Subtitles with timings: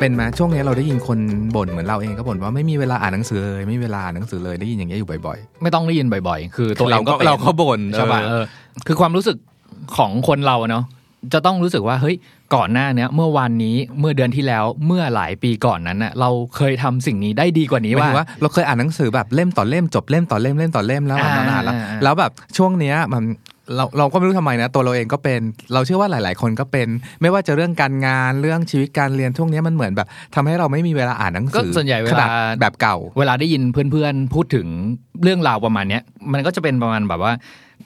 [0.00, 1.18] เป็นไหมช่วงนี้เราได้ยินคน
[1.56, 8.44] บ่นเหมือนเราเองก็บ่นว่าไม่มีเวลาอ่านหนังสือเลยไม่มีเวลาอ่านหนังสือเลยได้ยินอย่างเงี้ยอยู่บ่อยไม่ต้องได้ยินบ่อยๆ คือๆตัวเองก็ป็นเราก็บ่นใช่ป่ะเอเอออ
[8.86, 9.36] คือความรู้สึก
[9.96, 10.84] ของคนเราเนาะ
[11.32, 12.16] จะต้องรู้สึกว่าเฮ้ย
[12.54, 23.24] ก่อนหน้าเนี้ยเมื่อวันนี้เมื่อเดือนที่แล้วเมื่อหลายปีก่อนนั้นน่ะเราเคยทำสิ่งนี้ได้ดีกว่านี้หมายว่าถึงว่าเราเคยอ่านหนังสือแบบเล่มต่อเล่มจบเล่มต่อเล่มเล่มต่อเล่มแล้วอ่ามันนานแล้วอ่าอ่าแล้วแบบช่วงเนี้ยมัน
[23.76, 25.40] เราเราก็ไม่รู้ทำไมนะตัวเราเองก็เป็น
[25.74, 26.88] เราเชื่อว่าหลาย ๆ คนก็เป็น
[27.20, 34.66] ไม่ว่าจะเรื่องการงานเรื่องชีวิตการเรียนช่วงเนี้ยมันเหมือนแบบทำให้เราไม่มีเวลาอ่านหนังก็สือส่วนใหญ่เวขลานาดแบบเก่า เวลาได้ยินเพื่อน ๆ พูดถึง
[35.22, 37.32] เรื่องราวประมาณเนี้ยมันก็จะเป็นประมาณแบบว่า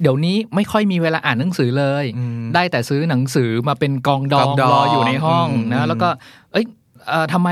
[0.03, 6.09] เดี๋ยวนี้ไม่ค่อยมีเวลาอ่านหนังสือเลยอืมได้แต่ซื้อหนังสือมาเป็นกองดอกองงดองรออยู่ในห้องอืมนะ แล้วก็
[6.53, 6.67] เอ้ย
[7.09, 7.49] เอ่อทำไม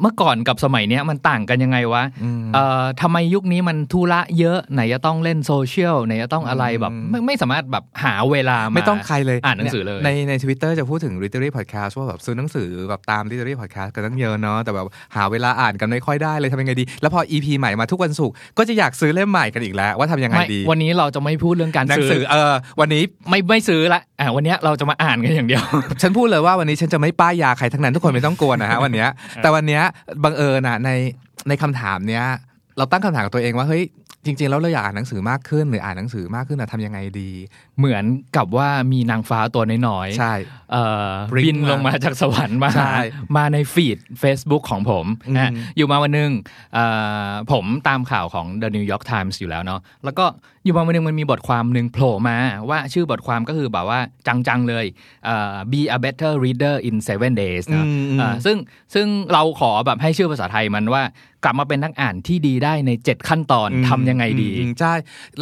[0.00, 25.62] เมื่อก่อนกับสมัยเนี้ยมันต่างกันยังไงวะอืมเอ่อทำไมยุคนี้มันธุระเยอะไหนจะต้องเล่นโซเชียลไหนจะต้องอะไรแบบอืมไม่ไม่สามารถแบบหาเวลาาไม่ต้องใครเลยอ่านหนังสือเลย ในในทวิตเตอร์จะพูดถึง literary podcast ว่าแบบซื้อหนังสือแบบตาม literary podcast กันตั้งเยอะเนาะแต่แบบหาเวลาอ่านกันไม่ค่อยได้เลยทำยังไงดี แล้วพอ EP ใหม่มาทุกวันศุกร์ก็จะอยากซื้อเล่มใหม่กันอีกแล้ว ว่าทำยังไงไม่ดี วันนี้เราจะไม่พูดเรื่องการหนังซื้สือเออวันนี้ไม่ไม่ซื้อละอะวันเนี้ยเราจะมาอ่านกันอย่างเดียว
[26.02, 29.08] ฉันพูดเลยว่าวันนี้ฉันจะไม่ป้ายยาใครทั้งนั้นทุกคนไม่ต้องกลัวนะฮะวันเนี้ย
[29.42, 29.88] แต่วันเนี้ย
[30.24, 30.90] บังเอิญอะใน
[31.48, 32.24] ในคำถามเนี้ย
[32.78, 33.84] เราตั้งคำถามกับตัวเองว่าเฮ้ย
[34.24, 37.30] จริงๆแล้วเราอยากอ่านหนังสือมากขึ้นหรืออ่านหนังสือมากขึ้นอะทำยังไงดี
[37.78, 38.04] เหมือน
[38.36, 40.34] กับว่ามีนางฟ้าตัวน้อยๆใช่
[40.72, 42.96] เอ่อ Bring บินลงมาจากสวรรค์มาใช่
[43.36, 46.30] มาในฟีด Facebook ของผมนะอืมอยู่มาวันหนึง
[46.74, 46.84] เอ่
[47.28, 50.24] อผมตามข่าวของ The New York Times อยู่แล้วเนาะแล้วก็
[50.64, 52.36] อยู่มาวันหนึงมันมีบทความหนึ่งโผล่มา
[52.70, 54.84] ว่าชื่อบทความก็คือแบบว่าจังๆเลย
[55.24, 58.56] เอ่อ be a better reader in seven days นะอืมอืมอ่าซึ่ง
[58.94, 61.02] ซึ่งเราขอแบบให้ชื่อภาษาไทยมันว่า
[61.44, 64.92] กลับมาเป็นนักอ่านที่ดีได้ใน 7 ขั้นตอนทำยังไงดีอืมใช่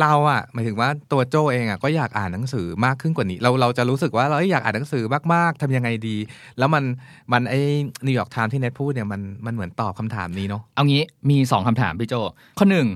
[0.01, 5.05] เราอะหมายถึงว่าตัวโจเองอะก็อยากอ่านหนังสือมากขึ้นกว่านี้ เราเราจะรู้สึกว่าเราอยากอ่านหนังสือ
[5.35, 6.17] มากๆทำยังไงดี
[6.59, 6.85] แล้วมัน
[7.33, 7.61] มันไอ้
[8.07, 12.15] นิวยอร์กไทม์ที่เน็ตพูดเนี่ยมันมันเหมือนตอบคำถามนี้เนาะเอางี้มี 2คำถามพี่โจ
[12.59, 12.87] ข้อหนึ่ง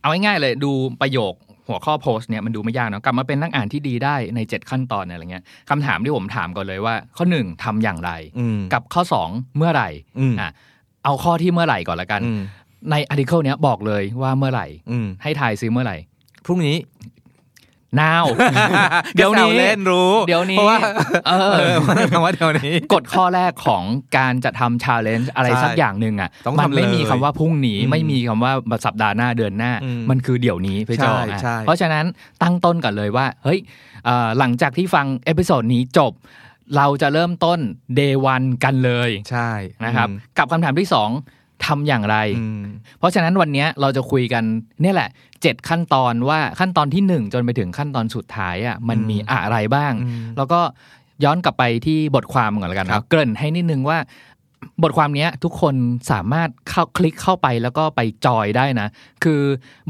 [0.00, 1.34] เอาง่ายๆเลยดูประโยค
[1.68, 10.50] หัวข้อโพสต์เนี่ยมันดูไม่ยากเนาะกลับมาเป็นนักอ่านที่ดีได้ใน 7 ขั้นตอนอะไรเงี้ยคำถามที่ผมถามก่อนเลยว่า ข้อ 1ทำอย่างไรอืมกับข้อ 2 เมื่อไหร่อืมอะ
[11.04, 12.40] เอาข้อที่เมื่อไหร่ก่อนละกันอืม
[12.90, 15.96] ใน article เนี้ยบอกเลยว่าเมื่อไหร่อืมให้ทายซื้อเมื่อไหร่
[16.44, 16.76] พรุ่งนี้
[18.02, 18.24] now
[19.16, 20.78] เดี๋ยวนี้แซเล่นรู้เดี๋ยวนี้เพราะว่า
[21.28, 21.76] เออเออ
[22.10, 23.82] เพราะว่าเดี๋ยวนี้กฎข้อแรกของ
[24.16, 28.52] การจะทำ challenge อะไรใช่สักอย่างหนึ่งอะต้องทำมันไม่มีเลยคำว่าพรุ่งนี้อืมไม่มีคำว่า
[28.86, 32.04] สัปดาห์หน้าเดือนหน้าอืมมันคือเดี๋ยวนี้พี่โจใช่อะใช่เพราะฉะนั้น
[32.42, 33.60] ตั้งต้นก่อนเลยว่าเฮ้ย
[34.04, 36.12] เอ่อหลังจากที่ฟัง episode นี้จบ
[36.76, 37.58] เราจะเริ่มต้น
[37.98, 39.50] day one กันเลยใช่
[39.84, 41.10] นะครับ กับคำถามที่สอง
[41.66, 42.62] ทำอย่างไรอืม
[42.98, 44.44] เพราะฉะนั้นวันเนี้ยเราจะคุยกัน
[44.82, 45.08] เนี่ยแหละ
[45.42, 50.60] เจ็ดขั้นตอนว่าขั้นตอนที่หนึ่งจนไปถึงขั้นตอนสุดท้ายอะมันอืมมีอะไรบ้างอืมแล้วก็
[51.24, 53.98] ย้อนกลับไปที่บทความก่อนแล้วกันนะครับเกริ่นให้นิดนึงว่า
[54.82, 55.74] บทความเนี้ยทุกคน
[56.12, 58.88] สามารถเข้าคลิกเข้าไปแล้วก็ไปจอยได้นะ
[59.24, 59.40] คือ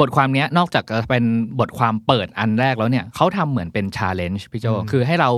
[0.01, 1.25] บทความเนี้ยนอกจากจะเป็น
[1.61, 5.31] บทความเปิดอันแรกแล้วเนี่ยเขาทำเหมือนเป็น challenge พี่โจคือให้เรา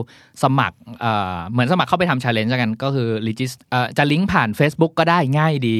[0.42, 5.78] สมัครเอ่อเหมือนสมัครเข้าไปทำ challenge กันก็คือ regis เอ่อจะลิงก์ผ่าน Facebook ก็ได้ง่ายดี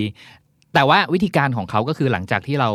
[0.74, 2.70] แต่ว่าวิธีการของเขาก็คือหลังจากที่เรา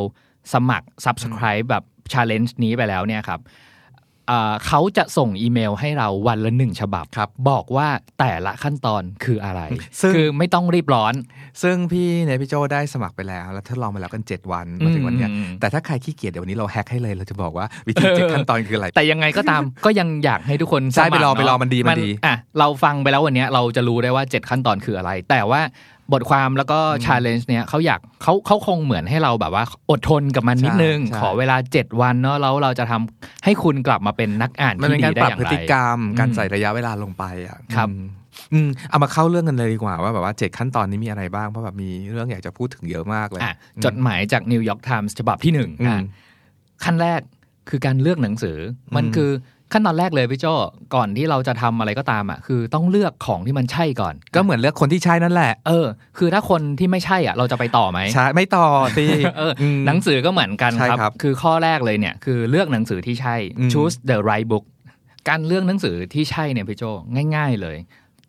[0.53, 1.83] สมัคร subscribe แบบ
[2.13, 3.41] challenge นี้ไปแล้วเนี่ยครับ
[4.29, 7.87] เอ่อเขาจะส่งอีเมลให้เราวันละหนึ่งฉบับครับ บอกว่า
[8.19, 9.61] แต่ละขั้นตอนคืออะไร
[10.01, 11.13] ซึ่งคือไม่ต้องรีบร้อน
[11.63, 25.61] ซึ่งพี่เนี่ยพี่โจได้สมัครไปแล้ว แล้วทดลองมาแล้วกัน 7 วันมาถึงวันเนี้ยอืมแต่ถ้าใครขี้เกียจเดี๋ยววันนี้เราแฮกให้เลยเราจะบอกว่าวิธีเจ็ดขั้นตอนคืออะไร แต่ยังไงก็ตามก็ยังอยากให้ทุกคนใช่สมัครไปลองเะไปลองมันดีมันดีอะเราฟังไปแล้ววันเนี้ยเราจะรู้ได้ว่า 7 ขั้นตอนคืออะไร แต่ว่า
[26.13, 38.07] บทความแล้วก็ challenge เนี่ยเขาอยากเขาเขาคงเหมือนให้เราแบบว่า อดทนกับมันนิดนึงใช่ขอเวลา 7 วันเนาะแล้วเราจะทำให้คุณกลับมาเป็นนักอ่านที่ดีได้อย่างไรพฤติกรรม การอืมใส่ระยะเวลาลงไปอะครับอืม
[38.53, 43.53] อืมเอามาเข้าเรื่องกันเลยดีกว่าว่าแบบว่าเจ็ดขั้นตอนนี้มีอะไรบ้าง เพราะแบบมีเรื่องอยากจะพูดถึงเยอะมากเลยอะ
[43.85, 46.01] จดหมายจากนิวยอร์กไทมส์ฉบับที่หนึ่งอืมอะ
[46.83, 47.21] ขั้นแรก
[47.69, 48.57] คือการเลือกหนังสือ
[48.89, 49.29] อืมมันคือ
[49.73, 50.45] ขั้นตอนแรกเลยพี่โจ
[50.95, 58.67] ก่อนที่เราจะทำอะไรก็ตามอะคือต้องเลือกของที่มันใช่ก่อน ก็เหมือนเลือกคนที่ใช่นั่นแหละ เออ คือถ้าคนที่ไม่ใช่อะเราจะไปต่อไหมใช่ไม่ต่อ
[58.97, 59.05] สิ
[59.37, 64.65] เออมหนังสือก็เหมือนกันใช่ครับครับ คือข้อแรกเลยเนี่ยคือเลือกหนังสือที่ใช่อืม choose the right book
[65.29, 66.83] การเลือกหนังสือที่ใช่เนี่ยพี่โจ
[67.35, 67.79] ง่าย ๆเลย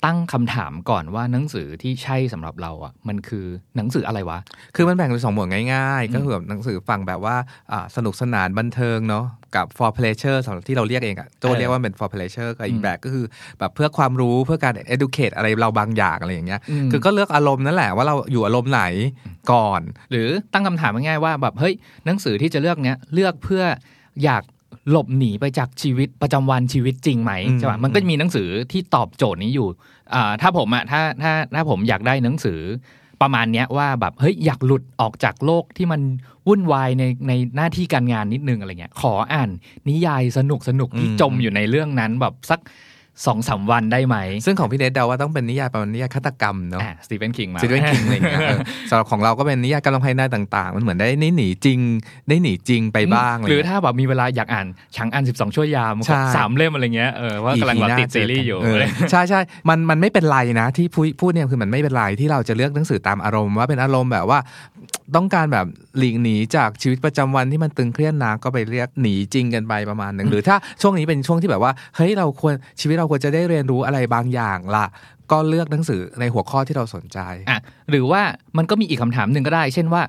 [0.07, 3.47] ตั้งคำถามก่อนว่าหนังสือที่ใช่สำหรับเราอะมันคือ
[3.77, 4.39] หนังสืออะไรวะ
[4.77, 7.37] คือมันแบ่งเป็นสองหมวดง่ายอืมๆก็คือแบบหนังสือฝั่งแบบว่า
[7.73, 9.25] อ่าสนุกสนานบันเทิงเนาะ
[9.57, 13.25] กับ for pleasure สำหรับที่เราเรียกเองอะโจเรียกว่าเป็น for pleasure กับอีอืกมแบบก็คือ
[13.59, 18.83] แบบเพื่อความรู้เพื่อการ educate อะไรเราบางอย่างอะไรอย่างเงี้ยอืมคือก็เลือกอารมณ์นั่นแหละว่าเราอยู่อารมณ์ไหน
[19.53, 19.81] ก่อน
[20.11, 21.75] หรือตั้งคำถามง่ายๆว่าแบบเฮ้ย
[22.07, 23.63] หนังสือที่จะเลือกเนี้ยเลือกเพื่อ
[24.25, 24.43] อยาก
[24.91, 29.69] หลบหนีไปจากชีวิตประจำวันชีวิตจริงไหมอืมใช่ปะมันก็จะมีหนังสือที่ตอบโจทย์นี้อยู่
[30.15, 32.61] อ่าถ้าผมอะถ้าถ้าถ้าผมอยากได้หนังสือ
[33.23, 36.01] ประมาณเนี้ยว่าแบบเฮ้ยอยากหลุดออกจากโลกที่มัน
[36.49, 39.51] วุ่นวายในในหน้าที่การงานนิดนึงอะไรเงี้ยขออ่าน
[39.89, 42.61] นิยายสนุกสนุกที่จมอยู่ในเรื่องนั้นแบบสัก
[43.27, 44.17] สองสามวันได้ไหม
[44.47, 48.59] ซึ่งของพี่เนทเดาว่าต้องเป็นนิยายประมาณนิยายฆาตกรรมเนาะอ่าสตีเฟนคิงมาซีเวนคิงอะไรอย่างเงี้ยเออ
[48.91, 51.79] สำหรับของเราก็เป็นนิยายกำลังภายในต่าง ๆ มันเหมือนได้หนีจริง
[52.29, 54.67] ได้หนีจริงไปบ้างะไหรือเงี้ยถ้าแบบมีเวลาอยากอ่าน
[54.97, 64.39] ชังอัน12ชั่วยามใช่สามเล่มอะไรเงี้ยเออว่ากำลังแบบติดซีรีส์อยู่เใช่ใช่มันมันไม่เป็นไรนะที่พูดพูดเนี่ยคือมันไม่เป็นไรที่เราจะเลือกหนังสือตามอารมณ์ว่าเป็นอารมณ์แบบว่า
[65.17, 65.67] ต้องการแบบ
[65.99, 74.87] หลีกหนีจากชีวิตประจำวันที่มันตึงเครียดนะก็ไปเรียกหนีจริงกันไปประมาณหนึ่งหรือถ้าช่วงนี้เป็นช่วงที่แบบว่าเฮ้ยเราควรชีวิตเราควรจะได้เรียนรู้อะไรบางอย่างละ
[75.31, 77.19] ก็เลือกหนังสือในหัวข้อที่เราสนใจ
[77.51, 77.59] อะ
[77.91, 78.23] หรือว่า
[78.57, 80.03] มันก็มีอีกคำถามหนึ่งก็ได้ เช่นว่า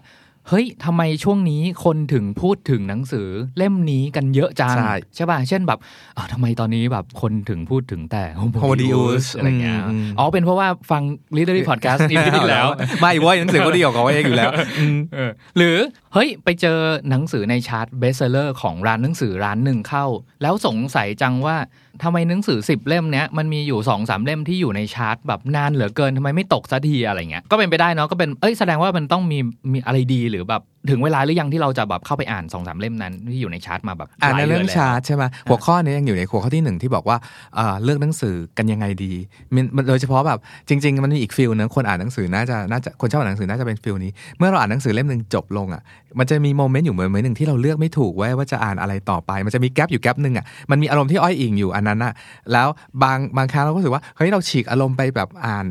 [0.50, 3.28] เฮ้ยทำไมช่วงนี้คนถึงพูดถึงหนังสือ
[3.58, 4.76] เล่มนี้กันเยอะจัง
[5.16, 5.80] ใช่ป่ะเช่นแบบ
[6.18, 11.02] อ้าวทำไมตอนนี้แบบคนถึงพูดถึงแต่ Homo Homo Deus Deus อะไรเงี้ยอืมอ๋อเป็นเพราะว่าฟัง
[11.38, 12.68] literary podcast EP ที่แล้ว
[13.02, 15.78] ไม่เว้ยหนังสือเขาดีของเขาเองอยู่แล้วอืมเออหรือ
[16.14, 16.78] เฮ้ยไปเจอ
[17.10, 20.06] หนังสือในชาร์ต bestseller ของร้านหนังสือร้านหนึ่งเข้า
[20.42, 21.58] แล้วสงสัยจังว่า
[22.04, 29.40] ทำไมหนังสือสิบเล่มเนี้ยมันมีอยู่สองสามเล่มที่อยู่ในชาร์ตแบบนานเหลือเกินทำไมไม่ตกสักทีอะไรเงี้ยก็เป็นไปได้เนาะก็เป็นเอ้ยแสดงว่ามันต้องมี
[29.72, 37.18] มีอะไรดีหรือแบบ ถึงเวลาหรือยังที่เราจะแบบเข้าไปอ่านสองสามเล่มนั้นที่อยู่ในชาร์ตมาแบบอ่านเรื่องในชาร์ตหลายเดืนแล้วใช่ไหมหัวข้อนี้ยังอยู่ในหัวข้อที่หนึ่งที่บอกว่า
[37.58, 39.14] อ่าเลือกหนังสือกันยังไงดี
[39.54, 40.40] มันมันโดยเฉพาะแบบ
[40.70, 45.82] จริง ๆ มันมีอีก feel นะคนอ่านหนังสือน่าจะน่าจะคนชอบอ่านหนังสือน่าจะเป็น feel นี้ เมื่อเราอ่านหนังสือเล่มหนึ่งจบลงอะ
[46.20, 52.14] มันจะมี moment อยู่ moment หนึ่งที่เราเลือกไม่ถูกว่าว่าจะอ่านอะไรต่อไป มันจะมี gap อยู่ gap หนึ่งอะมันมีอารมณ์ที่อ้อยอิงอยู่อันนั้นอะ
[52.52, 52.68] แล้ว
[53.04, 55.66] บางบางครั้งเราก็รู้สึกว่าเฮ้ยเราฉีกอารมณ์ไปแบบอ่าน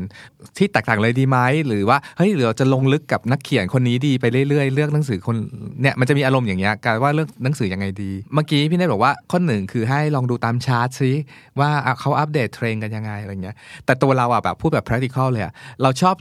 [0.57, 1.37] ที่แตกต่างเลยดีไหม
[1.67, 5.35] หรือว่าเฮ้ยหรือเราจะลงลึกกับนักเขียนคนนี้ดีไปเรื่อยๆเลือกหนังสือคน
[5.81, 11.11] เนี่ยมันจะมีอารมณ์อย่างเงี้ยการว่าเลือกหนังสือยังไงดี เมื่อกี้พี่เนทบอกว่าข้อหนึ่งคือให้ลองดูตามชาร์ตซิ
[11.59, 11.69] ว่า
[11.99, 13.55] เขาอัปเดตเทรนด์กันยังไงอะไรเงี้ย
[13.85, 16.15] แต่ตัวเราอะแบบพูดแบบ practical เลยอะเราชอบ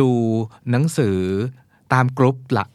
[0.00, 0.10] ดู
[0.70, 1.16] หนังสือ
[1.92, 2.66] ตามกรุ๊ปละ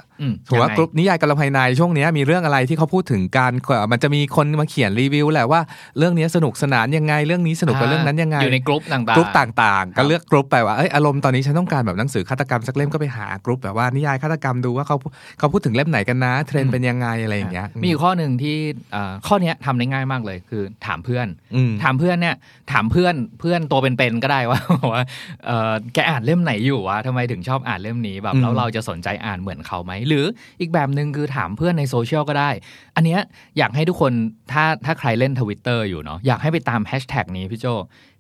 [0.48, 3.52] ถือว่ายังไงกรุ๊ปนิยายกำลังภายในช่วงเนี้ยมีเรื่องอะไรที่เขาพูดถึงกัน
[3.92, 5.62] มันจะมีคนมาเขียนรีวิวแหละว่า
[5.98, 14.98] เรื่องเนี้ยสนุกสนานยังไงเรื่องนี้สนุกกว่าเรื่องนั้นยังไงอยู่ในกรุ๊ปต่างๆกรุ๊ปต่างๆครัก็บเลือกกรุ๊ปไปว่าเอออารมณ์ตอนนี้ฉันต้องการแบบหนังสือฆาตกรรมสักเล่มก็ไปหากรุ๊ปแบบว่านิยายฆาตกรรมดูว่าเขา
[15.40, 18.58] เขาพูดถึงเล่มไหนกันนะเทรนด์เป็นยังไงอะไรอย่างเงี้ยมีอยู่ข้อหนึ่งที่
[18.92, 22.36] เอ่อข้อเนี้ยทำได้ง่ายมากเลยคือถามเพื่อนอืมถามเพื่อนเนี่ย
[22.72, 24.60] ถามเพื่อนเพื่อนตัวเป็นๆก็ได้ว่า
[24.92, 25.02] ว่า
[25.46, 30.26] เออแกอ่านเล่มไหนอยู่วะทำไมถึงชอบอ่านเล่มนี้แบบอืมแล้วเราจะสนใจอ่านเหมือนเขาไหมหรือ
[30.62, 32.50] อีกแบบหนึ่งคือถามเพื่อนในโซเชียลก็ได้
[32.96, 33.20] อันเนี้ย
[33.58, 34.12] อยากให้ทุกคน
[34.52, 37.66] ถ้าถ้าใครเล่นทวิตเตอร์อยู่เนาะอยากให้ไปตามแฮชแท็กนี้พี่โจ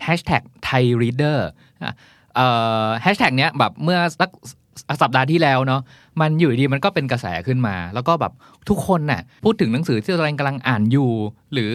[0.03, 1.48] แฮชแท็ก Thai Reader
[2.35, 2.47] เอ่
[2.85, 4.31] อแฮชแท็กเนี้ยแบบเมื่อสัก
[5.01, 5.81] สัปดาห์ที่แล้วเนาะ
[6.21, 8.33] มันอยู่ดีๆมันก็เป็นกระแสขึ้นมา แล้วก็แบบ
[8.69, 11.11] ทุกคนน่ะพูดถึงหนังสือที่ตัวเองกำลังอ่านอยู่
[11.53, 11.73] หรือ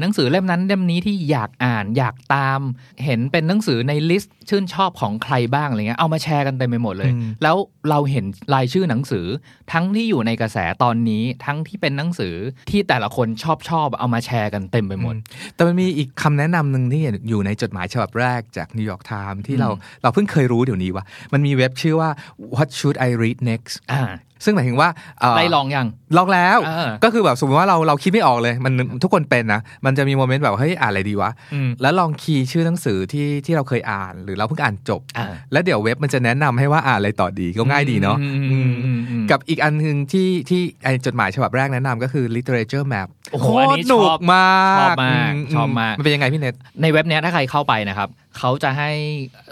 [0.00, 2.60] หนังสือเล่มนั้นเล่มนี้ที่อยากอ่านอยากตาม
[3.04, 7.56] เห็นเป็นหนังสือในลิสต์ชื่นชอบของใครบ้างอะไรเงี้ยเอามาแชร์กันเต็มไปหมดเลยอืมแล้ว
[7.90, 8.24] เราเห็น
[8.54, 9.26] รายชื่อหนังสือ
[9.72, 12.34] ทั้งที่อยู่ในกระแสตอนนี้ทั้งที่เป็นหนังสือ
[12.70, 15.14] ที่แต่ละคนชอบชอบเอามาแชร์กันเต็มไปหมด
[15.54, 22.10] แต่มันมีอีกคำแนะนำหนึ่งที่อยู่ในจดหมายฉบับแรกจากนิวยอร์กไทม์ที่เราอืมเราเพิ่งเคยรู้เดี๋ยวนี้ว่า มันมีเว็บชื่อว่า
[22.54, 24.00] what should I read next อ่า
[24.44, 24.88] ซึ่งหมายถึงว่า
[25.20, 48.90] เอ่อได้ลองยังลองแล้วเออก็คือแบบสมมติว่าเราเราคิดไม่ออกเลย มันทุกคนเป็นนะ มันจะมีโมเมนต์แบบเฮ้ยอ่านอะไรดีวะอืมแล้วลองคีย์ชื่อหนังสือที่ที่เราเคยอ่าน หรือเราเพิ่งอ่านจบอ่าแล้วเดี๋ยวเว็บมันจะแนะนำให้ว่าอ่านอะไรต่อดีก็ง่ายดีเนาะอืมอืมอืมอืมกับอีกอันหนึ่งที่ที่ไอจดหมายฉบับแรกแนะนำก็คือ literature map โอ้โหโคอันตนี้รหนุกชอบมากชอบมากมชอบมาก มันเป็นยังไงพี่เน็ตในเว็บเนี้ยถ้าใครเข้าไปนะครับเขาจะให้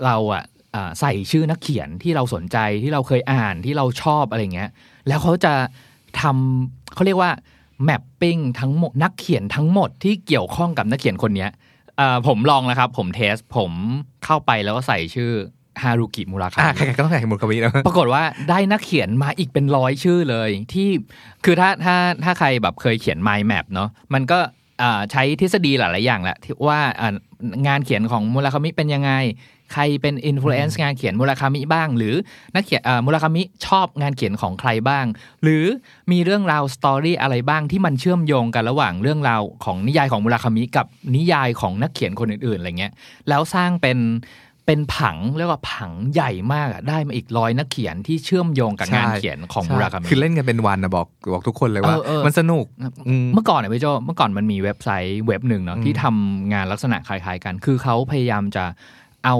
[0.04, 0.53] เราอะอ่า
[1.00, 4.70] ใส่ชื่อนักเขียนที่เราสนใจที่เราเคยอ่านที่เราชอบอะไรเงี้ย
[5.08, 5.54] แล้วเขาจะ
[6.20, 7.30] ทำเขาเรียกว่า
[7.84, 11.50] แมปปิ้งทั้งหมดนักเขียนทั้งหมดที่เกี่ยวข้องกับนักเขียนคนเนี้ย
[12.00, 13.72] อ่าผมลองแล้วครับ ผมเทสผม
[14.24, 15.30] เข้าไปแล้วก็ใส่ชื่อ
[15.82, 20.88] ฮารุกิมุราคาอ่ามิใครๆก็ต้องแข่งมุรควีนะปรากฏว่าได้นักเขียนมาอีกเป็นร้อยชื่อเลย ที่
[21.44, 24.38] คือถ้าถ้าถ้าใครแบบเคยเขียน mind map เนาะมันก็
[24.82, 27.10] อ่าใช้ทฤษฎีหลาย ๆ อย่างแหละที่ว่าอ่า
[27.66, 29.10] งานเขียนของมูราคามิเป็นยังไง
[29.73, 32.14] ใครเป็น influence งานเขียนมูราคามิบ้าง หรือ
[32.54, 35.04] นักเขียนเอ่อมูราคามิชอบงานเขียนของใครบ้าง
[35.42, 35.64] หรือ
[36.12, 42.92] มีเรื่องราว story อะไรบ้างที่มันเชื่อมโยงกันระหว่างเรื่องราวของนิยายของมูราคามิกับนิยายของนักเขียนคนอื่นๆอะไรเงี้ย
[43.28, 43.99] แล้วสร้างเป็น
[44.68, 52.66] เป็นผังเรียกว่าผังใหญ่มากอะได้มาอีกร้อยนักเขียนที่เชื่อมโยงกับงานเขียนของมูราคามิคือเล่นกันเป็นวันนะบอกบอกทุกคนเลยว่าเออเออมันสนุก
[53.09, 58.64] อืมเมื่อก่อนเนี่ยพี่โจเมื่อก่อนมันมีเว็บไซต์เว็บหนึ่งเนาะอืมที่ทำงานลักษณะคล้ายๆกัน คือเขาพยายามจะ
[59.24, 59.36] เอา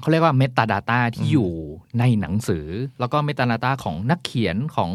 [0.00, 1.50] เขาเรียกว่าเมตาดาต้าที่อยู่
[1.98, 2.66] ในหนังสือ
[3.00, 4.90] แล้วก็เมตาดาต้าของนักเขียนของ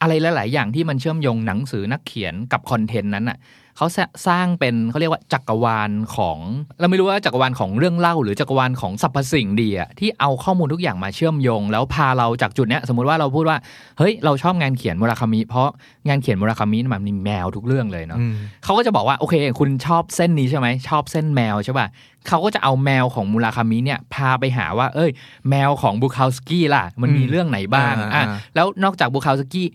[0.00, 3.38] อะไรหลาย ๆ อย่างที่มันเชื่อมโยงหนังสือนักเขียนกับคอนเทนต์นั้นอะ
[3.76, 3.86] เขา
[4.28, 6.38] สร้างเป็นเขาเรียกว่าจักรวาลของ
[6.80, 13.58] เราไม่รู้ว่าจักรวาลของเรื่องเล่า หรือจักรวาลของสรรพสิ่งดีอะที่เอาข้อมูลทุกอย่างมาเชื่อมโยง แล้วพาเราจากจุดเนี้ยสมมุติว่าเราพูดว่า
[13.98, 15.68] เฮ้ยเราชอบงานเขียนมูราคามิเพราะ
[16.08, 21.86] งานเขียนมูราคามิมันมีแมวทุกเรื่องเลยเนาะอืมเขาก็จะบอกว่าโอเค คุณชอบเส้นนี้ใช่ไหมชอบเส้นแมวใช่ป่ะ
[22.28, 25.10] เขาก็จะเอาแมวของมูราคามิเนี่ยพาไปหาว่า เอ้ย
[25.50, 29.68] แมวของบูคาวสกี้ล่ะ มันมีอืมเรื่องไหนบ้างอ่าอะอ่าแล้วนอกจากบูคาวสกี้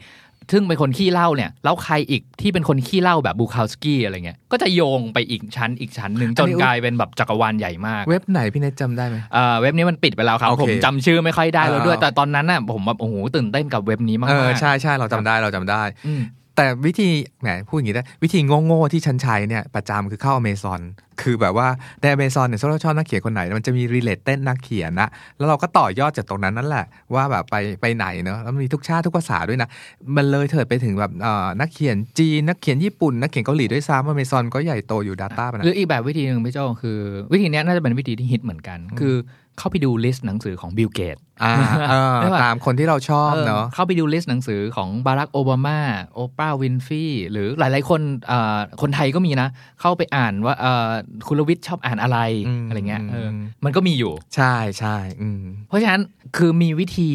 [0.52, 16.22] ซึ่งเป็นคนขี้เหล้าเนี่ยแล้วใครอีกที่เป็นคนขี้เหล้าแบบบูคาวสกี้อะไรเงี้ยก็จะโยงไปอีกชั้นอีกชั้นหนึ่งจนกลายเป็นแบบจักรวาลใหญ่มาก เว็บไหนพี่เนทจำได้ไหมเอ่อเว็บนี้มันปิดไปแล้วครับโอเคผมจำชื่อไม่ค่อยได้แล้วด้วยอ่าแต่ตอนนั้นน่ะผมแบบโอ้โหตื่นเต้นกับเว็บนี้มากเออๆใช่ใช่เราจำได้เราจำได้อืม
[16.62, 17.10] แต่วิธี
[17.42, 20.82] แหมพูดอย่างนี้ได้วิธีโง่ๆที่ฉันใช้เนี่ยประจำคือเข้าอเมซอน
[21.22, 21.68] คือแบบว่า
[22.02, 29.70] ในอเมซอนเนี่ยถ้าเราชอบนักเขียนคนไหน มันจะมี related นักเขียนนะแล้วเราก็ต่อยอดจากตรงนั้นนั่นแหละ ว่าแบบไปไปไหนเนอะแล้วมันมีทุกชาติทุกภาษาด้วยนะ
[30.16, 36.98] มันเลยเถิดไปถึงแบบเอ่อนักเขียนจีนนักเขียนญี่ปุ่น นักเขียนเกาหลีด้วยซ้ำอเมซอนก็ใหญ่โตอยู่ Data ไปนะหรืออีกแบบวิธีหนึ่งพี่โจ้คือ
[37.34, 39.16] วิธีนี้น่าจะเป็นวิธีที่ฮิตเหมือนกัน คือ
[39.58, 41.54] เข้าไปดูลิสต์หนังสือของบิลเกตส์อ่า
[41.90, 45.80] เออใช่ปะตามคนที่เราชอบเนาะเข้าไปดูลิสต์หนังสือของบารักโอบามา
[46.14, 49.50] โอปราวินฟีหรือหลายๆคนเอ่อคนไทยก็มีนะ
[49.82, 50.90] เข้าไปอ่านว่าเอ่อ
[51.28, 56.02] คุณลวิทย์ชอบอ่านอะไรอืมอะไรเงี้ยเอออมมันก็มีอยู่ ใช่ใช่อืมเพราะฉะนั้น
[56.38, 57.12] คือมีวิธี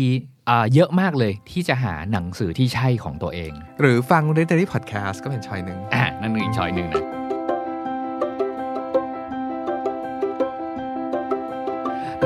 [0.46, 7.15] เอ่อเยอะมากเลยที่จะหาหนังสือที่ใช่ของตัวเอง หรือฟัง Literary Podcast ก็เป็น choice หนึ่งอะนั่นคืออีก choice หนึ่งนะ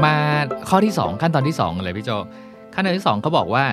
[0.05, 0.17] มา
[0.69, 2.11] ข้อที่ 2 ขั้นตอนที่ 2 เลยพี่โจ
[2.75, 3.65] ขั้นตอนที่ 2เขาบอกว่า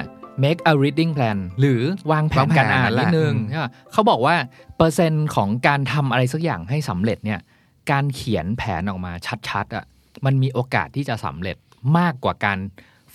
[0.44, 1.82] make a reading plan หรือ
[2.12, 4.36] วางแผนการอ่านนิดนึงใช่ปะเขาบอกว่า
[4.78, 7.40] เปอร์เซ็นต์ของการทำอะไรสักอย่างให้สำเร็จเนี่ย
[7.92, 9.12] การเขียนแผนออกมา
[9.50, 9.86] ชัดๆอะ
[10.26, 11.58] มันมีโอกาสที่จะสำเร็จ
[11.98, 12.60] มากกว่าการ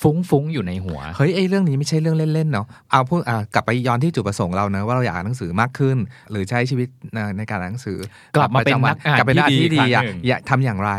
[0.02, 5.97] ฟุ้งๆอยู่ในหัว เฮ้ยไอ้เรื่องนี้ไม่ใช่เรื่องเล่นๆเนาะเอาพูดอ่ากลับไปย้อนที่จุดประสงค์เราเนะว่าเราอยากอ่านหนังสือมากขึ้น
[6.30, 7.99] หรือใช้ชีวิตในในการอ่านหนังสือ
[8.37, 10.92] กลับมาเป็นระจำวันักอ่านกลับไปเป็นนักอ่านที่ที่ดีดีกครั้งหนึ่งอยากทำอย่างไร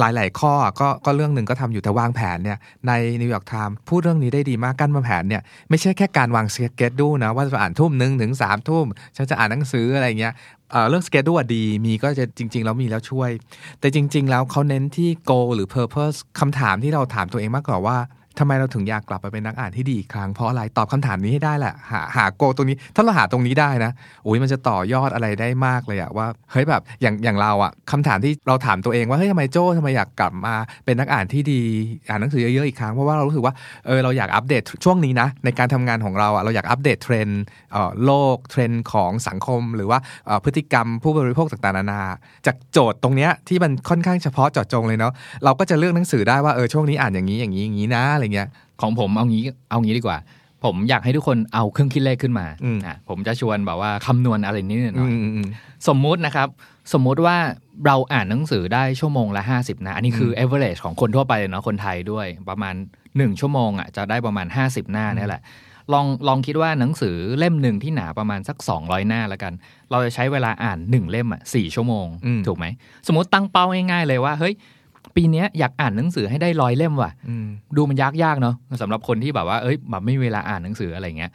[0.00, 8.86] หลายๆ ข้อก็ก็เรื่องหนึ่งก็ทำอยู่แต่วางแผนเนี่ยในนิวยอร์กไทม์พูดเรื่องนี้ได้ดีมากการวางแผนเนี่ยไม่ใช่แค่การวาง schedule นะว่าจะอ่านทุ่มหนึ่งถึงสามทุ่ม
[9.16, 10.34] ฉันจะอ่านหนังสืออะไรเงี้ย
[10.70, 13.30] เอ่อเรื่อง schedule ดีมีก็จะจริง ๆ แล้วมีแล้วช่วย
[13.80, 17.98] แต่จริง ๆ แล้วเขาเน้นที่ goal หรือ purpose คำถามที่เราถามตัวเองมากกว่าว่า
[18.38, 23.90] ทำไมเราถึงอยากกลับไปเป็นนักอ่านที่ดีอีกครั้งเพราะอะไรตอบคำถามนี้ให้ได้แหละหาหา goal ตรงนี้ ถ้าเราหาตรงนี้ได้นะ
[24.24, 30.54] โอ้ยมันจะต่อยอดอะไรได้มากเลยอะว่าเฮ้ยแบบอย่างอย่างเราอะคำถามที่เราถามตัวเองว่าเฮ้ยทำไมโจ้ทำไมอยากกลับมา
[30.84, 31.62] เป็นนักอ่านที่ดี
[32.08, 33.54] อ่านหนังสือเยอะๆอีกครั้งเพราะว่าเรารู้สึกว่า
[33.86, 37.42] เออเราอยากอัปเดตช่วงนี้นะในการทำงานของเราอะเราอยากอัปเดตเทรนด์
[38.04, 39.98] โลกเทรนด์ของสังคม หรือว่า
[40.44, 42.02] พฤติกรรมผู้บริโภคต่างๆนานา
[42.46, 45.12] จากโจทย์ตรงเนี้ยที่มันค่อนข้างเฉพาะเจาะจงเลยเนาะ
[45.44, 48.48] เราก็จะเลือกหนังสือได้ว่าเออช่วงนี้อ่านอย่างนี้อย่างนี้อย่างนี้นะอะไรเงี้ย
[48.80, 50.18] ของผมเอางี้เอางี้ดีกว่า
[50.64, 55.48] ผมอยากให้ทุกคนเอาเครื่องคิดเลขขึ้นมาอืมอะผมจะชวนแบบว่าคำนวณอะไรนิดหน่อือยมอืมอืม
[55.88, 56.48] สมมุตินะครับ
[56.92, 57.36] สมมุติว่า
[57.86, 62.74] เราอ่านหนังสือได้ชั่วโมงละ 50 นะ อันนี้คือ average ของคนทั่วไปเลยเนาะคนไทยด้วย ประมาณ
[63.06, 65.42] 1 ชั่วโมงอะจะได้ประมาณ 50 หน้าเนี่ยแหละ
[65.92, 69.52] ลองลองคิดว่าหนังสือเล่มหนึ่งที่หนาประมาณสัก 200 หน้าแล้วกัน
[69.90, 72.66] เราจะใช้เวลาอ่าน 1 เล่มอะ4ชั่วโมงอืมถูกไหม
[73.06, 74.54] สมมติตั้งเป้าง่ายๆเลยว่า เฮ้ย
[75.16, 81.32] ปีเนี้ยอยากอ่านหนังสือให้ได้ร้อยเล่มว่ะอืมดูมันยากยากๆเนาะสำหรับคนที่แบบว่าเอ้ยแบบไม่มีเวลาอ่านหนังสืออะไรเงี้ย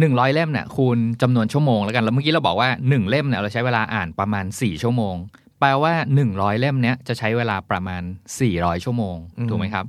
[0.00, 5.14] หนึ่งร้อยเล่มเนี่ยคูณจำนวนชั่วโมงแล้วกันแล้วเมื่อกี้เราบอกว่าหนึ่งเล่มเนี่ยเราใช้เวลาอ่านประมาณสี่ชั่วโมง
[5.60, 8.02] แปลว่าหนึ่งร้อยเล่มเนี้ยจะใช้เวลาประมาณ
[8.40, 9.84] สี่ร้อยชั่วโมงอืมถูกไหมครับ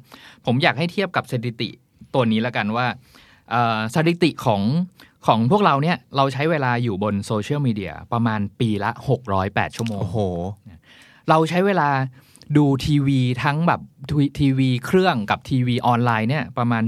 [0.45, 1.69] ผมอยากให้เทียบกับสถิติ
[2.13, 2.85] ตัวนี้แล้วกันว่า
[3.51, 4.61] เอ่อสถิติของ
[5.27, 8.91] ของพวกเราเนี่ยเราใช้เวลาอยู่บนโซเชียลมีเดียประมาณปีละ
[9.33, 10.17] 608ชั่วโมงโอ้โห
[11.29, 11.89] เราใช้เวลา
[12.57, 16.83] ดูทีวีทั้งแบบทีทีวีเครื่องกับทีวีออนไลน์เนี่ยประมาณ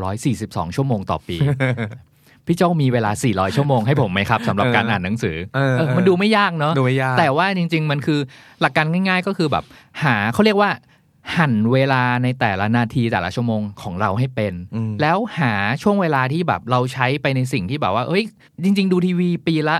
[0.00, 1.36] 1,642 ชั่วโมงต่อปี
[2.46, 8.20] พี่โจ้มีเวลา 400 ชั่วโมงให้ผมไหมครับสำหรับเออการอ่านหนังสือเออเออเออมันดูไม่ยากเนาะดูไม่ยากแต่ว่าจริง ๆ มันคือ
[8.60, 9.64] หลักการง่าย ๆ ก็คือแบบ
[10.02, 10.70] หาเขาเรียกว่า
[11.36, 18.22] หั่นเวลาในแต่ละนาทีแต่ละชั่วโมงของเราให้เป็นอืมแล้วหาช่วงเวลาที่แบบเราใช้ไปในสิ่งที่แบบว่า เอ้ย
[18.64, 19.76] จริง ๆ ดูทีวีปีละ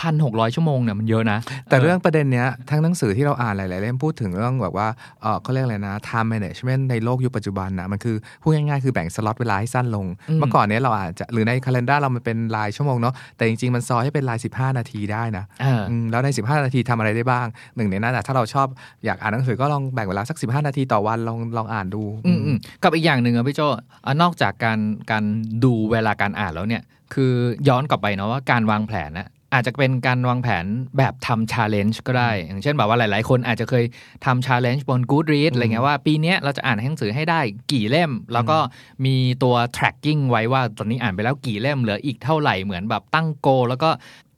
[0.00, 4.88] พันหกร้อยชั่วโมงเนี่ยมันเยอะนะ แต่เรื่องประเด็นเนี้ยทั้งหนังสือที่เราอ่านหลาย ๆ เล่มพูดถึงเรื่องแบบว่า
[5.22, 17.46] เออเขาเรียกอะไรนะ time management ในโลกยุคปัจจุบันนะมันคือพูดง่าย ๆ คือแบ่งสล็อตเวลาให้สั้นลงอืมเมื่อก่อนเนี้ยเราอาจจะหรือในคัล endar เรามันเป็นรายชั่วโมงเนาะแต่จริง ๆ มันซอยให้เป็นราย 15 นาทีได้นะเอออืมแล้วใน 15 นาทีทำอะไรได้บ้าง
[17.76, 18.66] หนึ่งในนั้นอะถ้าเราชอบ
[19.04, 23.60] อยากอ่านหนังสือก็ลองแบ่งเวลาสัก 15 นาทีต่อวันลองลองอ่านดูอืมอืมกับอีกอย่างหนึ่งอะพี่โจ
[24.06, 24.78] อะนอกจากการ
[25.10, 25.24] การ
[25.64, 26.82] ดูเวลาการอ่านแล้วเนี่ย
[27.14, 27.34] คือ
[27.68, 30.64] ย้อนกลับไปเนาะว่าการวางแผนนะ อาจจะเป็นการวางแผน
[30.98, 33.84] แบบทำ challenge ก็ได้ อย่างเช่นแบบว่าหลาย ๆ คนอาจจะเคย
[34.24, 37.40] ทำ challenge บน Goodreads อะไรเงี้ยว่าปีเนี้ยเราจะอ่านหนังสือให้ได้
[37.72, 38.58] กี่เล่ม แล้วก็
[39.04, 43.90] มีตัว tracking ไว้ว่าตอนนี้อ่านไปแล้วกี่เล่มเหลืออีกเท่าไหร่เหมือนแบบตั้ง goal แล้วก็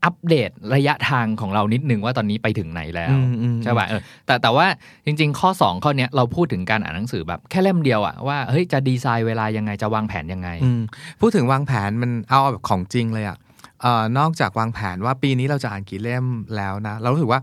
[0.06, 4.66] อัปเดตระยะทางของเรานิดนึงว่าตอนนี้ไปถึงไหนแล้วอืมอืมใช่ป่ะเออแต่แต่ว่า
[5.06, 10.80] จริง ๆ ข้อ 2 ข้อเนี้ยเราพูดถึงการอ่านหนังสือแบบแค่เล่มเดียวอะว่าเฮ้ยจะดีไซน์เวลายังไงจะวางแผนยังไงอืม
[11.20, 16.26] พูดถึงวางแผนมันเอาแบบของจริงเลยอะเออนอกจากวางแผนว่าปีนี้เราจะอ่านกี่เล่ม
[16.56, 17.40] แล้วนะ เรารู้สึกว่า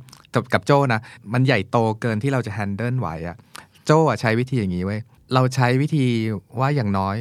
[0.53, 1.01] กับโจ้นะ
[1.33, 3.37] มันใหญ่โตเกินที่เราจะแฮนเดิลไหวอะ
[3.85, 4.99] โจ้อะใช้วิธีอย่างนี้เว้ย
[5.33, 6.05] เราใช้วิธี
[6.59, 7.15] ว่าอย่างน้อย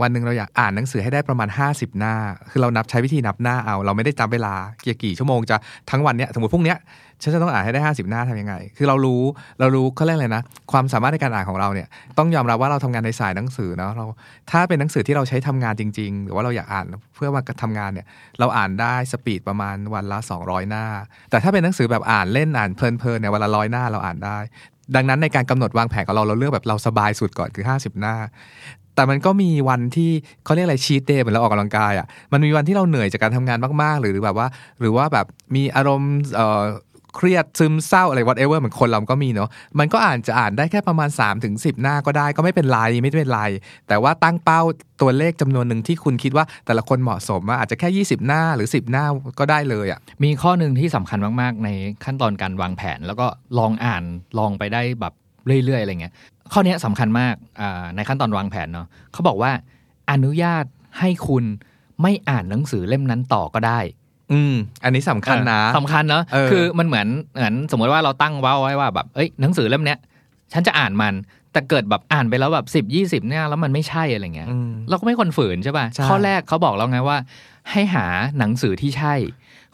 [0.00, 2.14] วันหนึ่งเราอยากอ่านหนังสือให้ได้ประมาณ 50 หน้า
[2.50, 5.56] คือเรานับใช้วิธีนับหน้าเอา เราไม่ได้จำเวลาเกี่ยกี่ชั่วโมงจะ
[5.90, 6.78] ทั้งวันเนี้ยสมมติพรุ่งเนี้ย
[7.24, 9.22] ฉันจะต้องอ่านให้ได้ 50 หน้าทำยังไง คือเรารู้
[9.60, 11.88] เรารู้เขาเรียกอะไรนะ ความสามารถในการอ่านของเราเนี่ย
[12.18, 14.04] ต้องยอมรับว่าเราทำงานในสายหนังสือเนาะเรา
[14.50, 18.06] ถ้าเป็นหนังสือที่เราใช้ทำงานจริง ๆ หรือว่าเราอยากอ่านเพื่อมาทำงานเนี่ย
[18.40, 20.84] เราอ่านได้สปีดประมาณวันละ 200 หน้า
[21.30, 24.38] แต่ถ้าเป็นหนังสือแบบอ่านเล่นอ่านเพลินๆเนี่ยวันละร้อยหน้าเราอ่านได้
[24.94, 28.16] ดังนั้นในการกำหนดวางแผนของเราเราเลือกแบบเราสบายสุดก่อนคือ 50 หน้า
[28.96, 30.10] แต่มันก็มีวันที่
[30.44, 34.48] เขาเรียกอะไรชีตเดย์เหมือนเราออกกำลังกายอะมันมีวันที่เราเหนื่อยจากการทำงานมาก ๆ หรือแบบว่า
[34.80, 36.12] หรือว่าแบบมีอารมณ์
[37.14, 43.42] เครียดซึมเศร้าอะไร whatever เหมือนคนเราก็มีเนาะมันก็อ่านจะอ่านได้แค่ประมาณ 3-10ถึง10หน้าก็ได้ก็ไม่เป็นไรไม่เป็นไร
[43.88, 44.62] แต่ว่าตั้งเป้า
[45.02, 49.04] ตัวเลขจำนวนหนึ่งที่คุณคิดว่าแต่ละคนเหมาะสมอะอาจจะแค่ 20 หน้าหรือ 10 หน้า
[49.38, 51.68] ก็ได้เลยอะมีข้อหนึ่งที่สำคัญมากๆ ใน
[52.04, 53.26] ขั้นตอนการวางแผน แล้วก็
[53.58, 54.02] ลองอ่าน
[54.38, 55.12] ลองไปได้แบบ
[55.64, 56.12] เรื่อยๆอะไรเงี้ย
[56.52, 59.52] ข้อนี้ยสำคัญมากอ่าในขั้นตอนวางแผนเนาะเขาบอกว่า
[60.10, 60.64] อนุญาต
[60.98, 61.44] ให้คุณ
[62.02, 63.80] ไม่อ่านหนังสือเล่มนั้นต่อก็ได้
[64.34, 69.98] อืมอันนี้สำคัญนะเออสำคัญเนาะเออคือมันเหมือนเหมือนสมมติว่าเราตั้งเว้าไว้ว่าแบบเอ้ยหนังสือเล่มเนี้ย
[70.52, 71.14] ฉันจะอ่านมัน
[71.52, 77.18] แต่เกิดแบบอ่านไปแล้วแบบสิบยี่สิบเนี่ยแล้วมันไม่ใช่อะไรเงี้ยอืมเราก็ไม่ควรฝืนใช่ป่ะใช่ข้อแรกเขาบอกแล้วไงว่า
[77.70, 78.06] ให้หา
[78.38, 79.14] หนังสือที่ใช่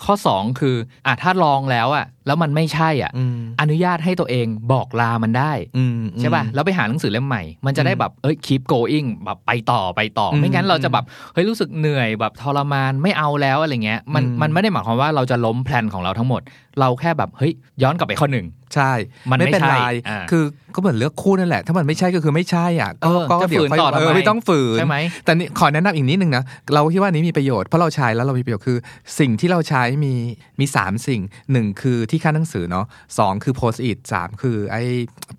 [0.05, 16.43] ข้อ 2 คืออะถ้าลองแล้วอะแล้วมันไม่ใช่อะอืมอนุญาตให้ตัวเองบอกลามันได้อืมใช่ป่ะแล้วไปหาหนังสือเล่มใหม่ มันจะได้แบบเอ้ย keep going แบบไปต่อไปต่ออมไม่งั้นเราจะแบบเฮ้ยรู้สึกเหนื่อยแบบทรมานไม่เอาแล้วอะไรเงี้ยมันอืมมันไม่ได้หมายความว่าเราจะล้มแพลนของเราทั้งหมด
[16.81, 18.93] เราแค่แบบเฮ้ยย้อนกลับไปข้อหนึ่ง ใช่
[19.31, 19.77] มันไม่เป็นใช่ไร
[20.09, 28.79] อ่าคือก็เหมือนเลือกคู่นั่นแหละ ถ้ามันไม่ใช่ก็คือไม่ใช่อะเออก็จะเดี๋ยวฝืนค่อยต่อทำไมเออไม่ต้องฝืนใช่ไหมแต่นี่ขอแนะนำอีกนิดนึงนะเราคิดว่าอันนี้มีประโยชน์เพราะเราใช้แล้วเรามีประโยชน์คือ
[29.19, 30.15] สิ่งที่เราใช้มี
[30.61, 31.21] มีสามสิ่ง
[31.53, 32.87] หนึ่งคือที่คั่นหนังสือเนาะ
[33.19, 34.83] สองคือโพสต์อิทสามคือไอ้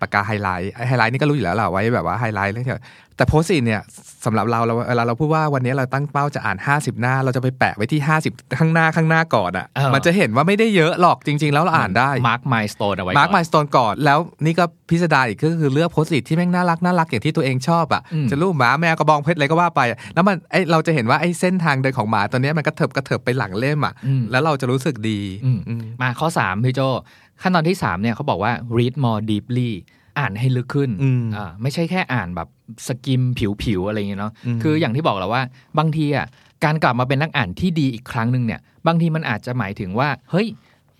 [0.00, 2.80] ปากกาไฮไลท์ไอ้ไฮไลท์นี่ก็รู้อยู่แล้วแหละไว้แบบว่าไฮไลท์เรื่องเกี่ยว
[3.16, 3.82] แต่โพสต์อิทเนี่ย
[4.24, 26.80] สำหรับเราเราเวลาเราพูดว่าวันนี้เราตั้งเป้าจะอ่าน 50 หน้า เราจะไปแปะไว้ที่ 50 ข้างหน้าข้างหน้าก่อนอะเออมันจะเห็นว่าไม่ได้เยอะหรอกจริง ๆ แล้วเราอ่านได้ mark milestone เอาไว้ mark ก่อน milestone ก่อนแล้วนี่ก็พิสดารอีกก็คือเลือกโพสต์อิทที่แม่งน่ารักน่ารักอย่างที่ตัวเองชอบอะอืมจะรูปหมาแมวกระบองเพชรอะไรก็ว่าไปอะแล้วมันไอเราจะเห็นว่าไอเส้นทางเดินของหมาตัวเนี้ยมันกระเถิบกระเถิบไปหลังเล่มอะอืมแล้วเราจะรู้สึกดีอืมอืมมาข้อ3พี่โจ
[27.42, 29.70] ขั้นตอนที่3เนี่ยเขาบอกว่า read more deeply
[30.18, 32.48] อ่านให้ลึกขึ้นอืมอ่าไม่ใช่แค่อ่านแบบ
[32.86, 33.22] สกิม
[33.62, 35.42] ผิวๆอะไรอย่างเงี้ยเนาะอืมคืออย่างที่บอกแล้วว่า
[35.78, 36.26] บางทีอะ
[36.64, 40.48] การกลับมาเป็นนักอ่านที่ดีอีกครั้งหนึ่งเนี่ย บางทีมันอาจจะหมายถึงว่า เฮ้ย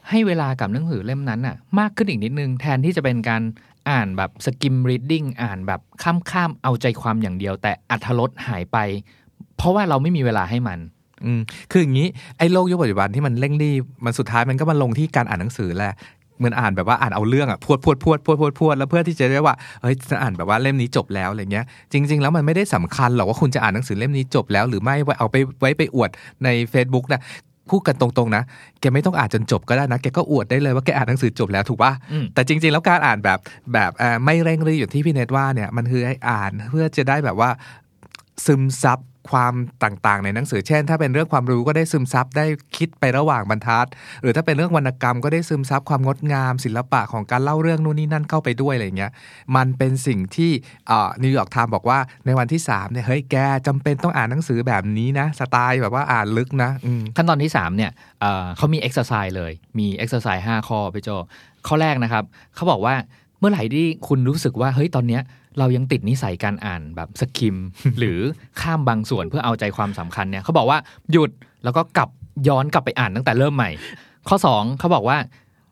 [0.09, 3.42] ให้เวลากับหนังสือเล่มนั้นน่ะ มากขึ้นอีกนิดนึง แทนที่จะเป็นการ
[3.90, 8.79] อ่านแบบสกิม reading อ่านแบบข้ามๆเอาใจความอย่างเดียว แต่อัธรสหายไป
[9.57, 10.79] เพราะว่าเราไม่มีเวลาให้มัน
[11.25, 15.94] อืมคืออย่างนี้ไอ้โลกยุคปัจจุบันที่มันเร่งรีบมันสุดท้ายมันก็มาลงที่การอ่านหนังสือแหละ
[16.38, 26.11] เหมือนอ่านแบบว่าอ่านเอาเรื่องอะพวดพวดพวดพวดพวดพวดแล้วเพื่อที่จะได้ว่าเฮ้ยจะอ่านแบบว่าเล่มนี้จบแล้วอะไรเงี้ย จริง ๆ แล้วมันไม่ได้สำคัญหรอกว่าคุณจะอ่านหนังสือเล่มนี้จบแล้วหรือไม่ไว้เอาไปไว้ไปอวด
[26.45, 27.21] ใน Facebook นะ
[27.71, 28.42] พูดกันตรงๆนะ
[28.81, 33.38] แกไม่ต้องอ่านจนจบก็ได้นะ แกก็อวดได้เลยว่าแกอ่านหนังสือจบแล้วถูกปะอืมแต่จริง ๆ แล้วการอ่านแบบ
[33.73, 37.51] แบบเอ่อไม่เร่งรีบอย่างที่พี่เนทว่าเนี่ยมันคือให้อ่านเพื่อจะได้แบบว่า
[38.47, 38.99] ซึมซับ
[39.31, 39.55] ความ
[39.85, 43.87] ต่างๆ ในหนังสือเช่น ถ้าเป็นเรื่องความรู้ก็ได้ซึมซับได้คิดไประหว่างบรรทัด
[44.23, 49.13] หรือถ้าเป็นเรื่องวรรณกรรมก็ได้ซึมซับความงดงาม ศิลปะของการเล่าเรื่องนู่นนี่นั่นเข้าไปด้วยอะไรเงี้ย
[49.57, 50.51] มันเป็นสิ่งที่
[51.23, 56.71] นิวยอร์กไทม์บอกว่าในวันที่3เนี่ยเฮ้ยแกจำเป็นต้องอ่านหนังสือแบบนี้นะสไตล์แบบว่าอ่านลึกนะ
[57.17, 61.11] ขั้นตอนที่3เนี่ยเขามี exercise เลยมี exercise 5ข้อพี่โจ
[61.67, 62.95] ข้อแรกนะครับเขาบอกว่า
[63.39, 65.23] เมื่อไหร่ที่คุณรู้สึกว่าเฮ้ยตอนเนี้ย
[65.59, 67.57] เรายังติดนิสัยการอ่านแบบสคิม
[67.99, 68.19] หรือ
[68.61, 70.79] ข้ามบางส่วนเพื่อเอาใจความสำคัญเนี่ยเขาบอกว่า
[71.12, 71.31] หยุด
[71.65, 72.09] แล้วก็กลับ
[72.49, 73.71] ย้อนกลับไปอ่านตั้งแต่เริ่มใหม่
[74.29, 75.19] ข้อสองเขาบอกว่า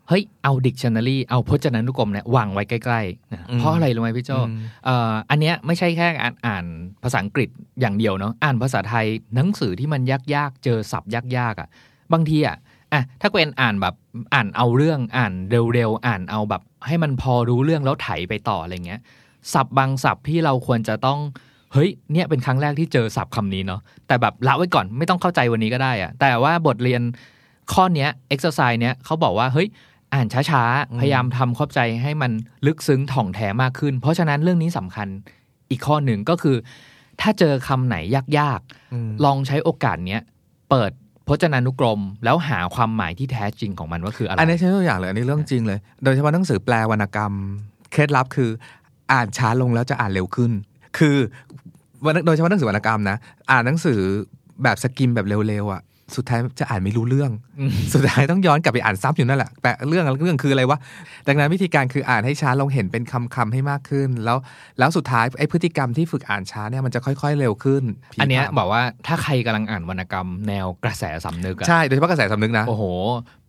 [0.08, 6.64] เฮ้ย เอา dictionary เอาพจนานุกรมเนี่ยวางไว้ใกล้ๆนะอืมเพราะอะไรรู้ไหมพี่โจอืมเอ่ออันเนี้ยไม่ใช่แค่อ่านอ่าน
[7.02, 7.48] ภาษาอังกฤษ
[7.80, 10.02] อย่างเดียวเนาะอ่านภาษาไทยหนังสือที่มัน
[10.34, 11.68] ยากๆ เจอศัพท์ยากๆอะ
[12.12, 12.56] บางทีอะ
[12.92, 13.94] อะถ้าเป็นอ่านแบบ
[14.34, 15.32] อ่านเอาเรื่องอ่าน
[15.74, 19.00] เร็วๆ อ่านเอาแบบ ให้มันพอรู้เรื่องแล้วไถไปต่ออะไรเงี้ย
[19.54, 21.18] ศัพท์บางศัพท์ที่เราควรจะต้อง
[21.72, 27.02] เฮ้ยเนี่ยเป็นครั้งแรกที่เจอศัพท์คำนี้เนาะแต่แบบละไว้ก่อนไม่ต้องเข้าใจวันนี้ก็ได้อะแต่ว่าบทเรียน
[27.72, 29.68] ข้อเนี้ย exercise เนี้ยเขาบอกว่าเฮ้ย
[30.14, 32.32] อ่านช้าๆ พยายามทำเข้าใจให้มัน
[32.66, 35.08] ลึกซึ้งถ่องแท้มากขึ้น เพราะฉะนั้นเรื่องนี้สำคัญ
[35.70, 36.56] อีกข้อหนึ่งก็คือ
[37.20, 37.96] ถ้าเจอคำไหน
[38.38, 38.60] ยาก
[38.92, 40.20] อืมๆลองใช้โอกาสเนี้ย
[40.70, 40.90] เปิด
[41.28, 47.32] พจนานุกรม แล้วหาความหมายที่แท้จริงของมันว่าคืออะไร อันนี้ใช้ตัวอย่างเลย อันนี้เรื่องจริงเลย โดยเฉพาะหนังสือแปลวรรณกรรม
[47.92, 48.50] เคล็ดลับคือ
[49.12, 50.50] อ่านช้าลงแล้วจะอ่านเร็วขึ้น
[50.98, 51.16] คือ
[52.04, 53.16] วันโดยเฉพาะหนังสือวรรณกรรมนะ
[53.50, 53.98] อ่านหนังสือ
[54.62, 55.82] แบบสกิมแบบเร็วๆอะ
[56.16, 60.78] สุดท้ายจะอ่านไม่รู้เรื่องอืมสุดท้ายต้องย้อนกลับไปอ่านซ้ำอยู่นั่นแหละแปลเรื่องเรื่องคืออะไรวะ
[61.28, 64.38] ดังนั้นวิธีการคืออ่านให้ช้าลงเห็นเป็นคำๆให้มากขึ้น แล้ว
[64.78, 73.39] แล้วสุดท้ายไอ้พฤติกรรมที่ฝึกอ่านช้าเนี่ยมันจะค่อย ๆ เร็วขึ้นผีอันเนี้ยผามบอกว่าถ้าใครกำลังอ่านวรรณกรรม แนวกระแสสำนึกอะใช่ โดยเฉพาะกระแสสำนึกนะ โอ้โหเอ่อ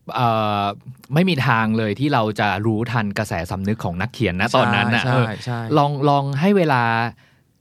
[1.14, 6.82] ไม่มีทางเลยที่เราจะรู้ทันกระแสสำนึกของนักเขียนนะตอนนั้นนะใช่เออใช่ลองลองให้เวลา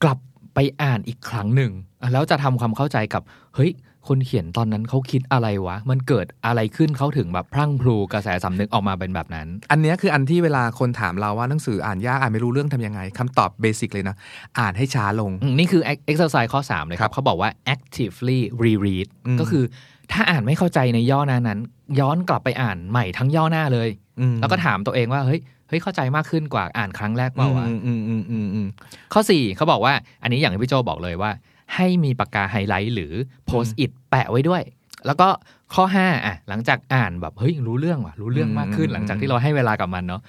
[0.03, 0.19] กลับ
[0.55, 1.73] ไปอ่านอีกครั้งหนึ่ง
[2.13, 3.23] แล้วจะทำความเข้าใจกับ
[3.57, 3.73] เฮ้ย
[4.09, 14.17] คนเขียนตอนนั้นเขาคิดอะไรวะ มันเกิดอะไรขึ้นเขาถึงแบบพรั่งพลูกระแสสำนึกออกมาเป็นแบบนั้น อันเนี้ยคืออันที่เวลาคนถามเราว่าหนังสืออ่านยากอ่านไม่รู้เรื่องทำยังไงคำตอบเบสิกเลยนะ
[14.59, 19.65] อ่านให้ช้าลงอืมนี่คือ exercise ข้อ 3 เลยคครัรับบเขาบอกว่า actively reread อืมก็คือ
[20.13, 21.59] ถ้าอ่านไม่เข้าใจในย่อหน้านั้น
[21.99, 23.89] ย้อนกลับไปอ่านใหม่ทั้งย่อหน้าเลย
[24.21, 28.67] อืมแล้วก็ถามตัวเองว่าเฮ้ยเฮ้ยเข้าใจมากขึ้นกว่าอ่านครั้งแรกเปล่าวะอืมอืมอืมอืมอืม
[29.13, 31.31] ข้อ4เขาบอกว่า อันนี้อย่างที่พี่โจบอกเลยว่า
[31.75, 33.13] ให้มีปากกาไฮไลท์หรือ
[33.47, 34.63] โพสต์อิทแปะไว้ด้วย
[35.07, 35.29] แล้วก็
[35.75, 40.21] ข้อ5อะหลังจากอ่านแบบเฮ้ยรู้เรื่องว่ะรู้เรื่องมากขึ้น หลังจากที่เราให้เวลากับมันเนาะ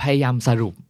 [0.00, 0.87] พยายามสรุปอืม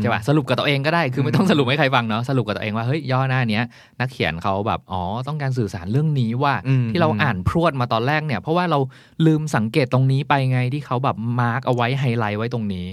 [0.00, 3.62] ใช่ป่ะสรุปกับตัวเองก็ได้คือไม่ต้องสรุปให้ใครฟังเนาะสรุปกับตัวเองว่าเฮ้ยย่อหน้าเนี้ย
[4.00, 8.78] นักเขียนเขาแบบอ๋อต้องการสื่อสารเรื่องนี้ว่าอืมที่เราอ่านพรวดมาตอนแรกเนี่ย เพราะว่าเรา
[9.26, 12.86] ลืมสังเกตตรงนี้ไปไงที่เขาแบบ mark เอาไว้ไฮไลท์ไว้ตรงนี้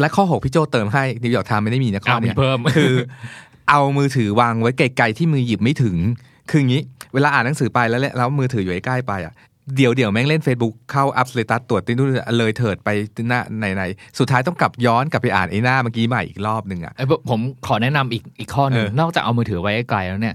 [0.00, 2.94] และข้อ6พี่โจเติมให้นิวยอร์กไทม์ไม่ได้มีนะข้อเอามีเนี้ยเพิ่มคือ
[3.70, 5.96] เอามือถือวางไว้ไกลๆที่มือหยิบไม่ถึง
[6.50, 6.82] คืออย่างนี้
[7.14, 9.34] เวลาอ่านหนังสือไปแล้วเนี่ยแล้วมือถืออยู่ใกล้ๆไปอะ
[9.74, 12.88] เดี๋ยวเดี๋ยวแม่งเล่น Facebook เข้าอัพ status ตรวจติ้นนู่นเลยเถิดไป
[13.28, 13.40] หน้า
[13.74, 20.34] ไหนๆสุดท้ายต้องกลับย้อนกลับไปอ่านไอ้หน้าเมื่อกี้ใหม่อีกรอบหนึ่งอะเอ้ยผมผมขอแนะนำอีกอีกข้อหนึ่งเออนอกจากเอามือถือไว้ไกลแล้วเนี่ย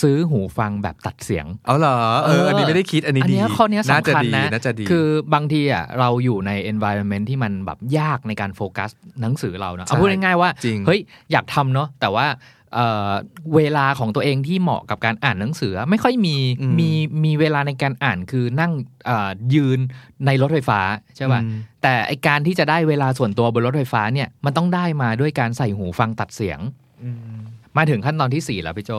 [0.00, 11.00] ซื้อหูฟังแบบตัดเสียงเอาเหรอเอออันนี้ไม่ได้คิดอันนี้อันดีเนี้ยข้อเนี้ยน่าสำจะคัญดีนะน่าจะดีคือบางทีอะเราอยู่ใน environment ที่มันแบบยากในการโฟกัสหนังสือเราเนาะใช่เอาพูดง่ายๆว่าจริงเฮ้ย
[11.32, 12.26] อยากทำเนาะแต่ว่า
[12.74, 13.10] เอ่อ
[13.56, 16.90] เวลาของตัวเองที่เหมาะกับการอ่านหนังสือไม่ค่อยมีอืมมี
[17.24, 18.72] มีเวลาในการอ่านคือนั่ง
[19.06, 19.78] เอ่อยืน
[20.26, 20.80] ในรถไฟฟ้า
[21.16, 26.60] ใช่ป่ะอืมแต่ไอการที่จะได้เวลาส่วนตัวบนรถไฟฟ้าเนี่ยมันต้องได้มาด้วยการใส่หูฟังตัดเสียง
[27.04, 27.10] อื
[27.76, 28.92] มมาถึงขั้นตอนที่ 4 แล้วพี่โจ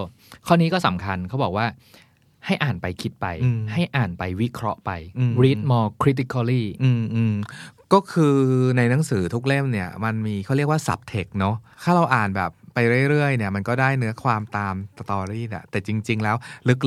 [0.48, 1.66] ข้อนี้ก็สำคัญเขาบอกว่า
[2.46, 7.36] ให้อ่านไปคิดไปอืมให้อ่านไปวิเคราะห์ไปอืม read more critically อืมอืม
[7.94, 8.36] ก็คือ
[8.78, 12.78] ในหนังสือทุกเล่มเนี่ย มันมีเขาเรียกว่า subtext เนาะถ้าเราอ่านแบบไป
[13.10, 16.36] เรื่อยๆเนี่ยมันก็ได้เนื้อความตามสตอรี่แหละแต่จริง ๆ แล้ว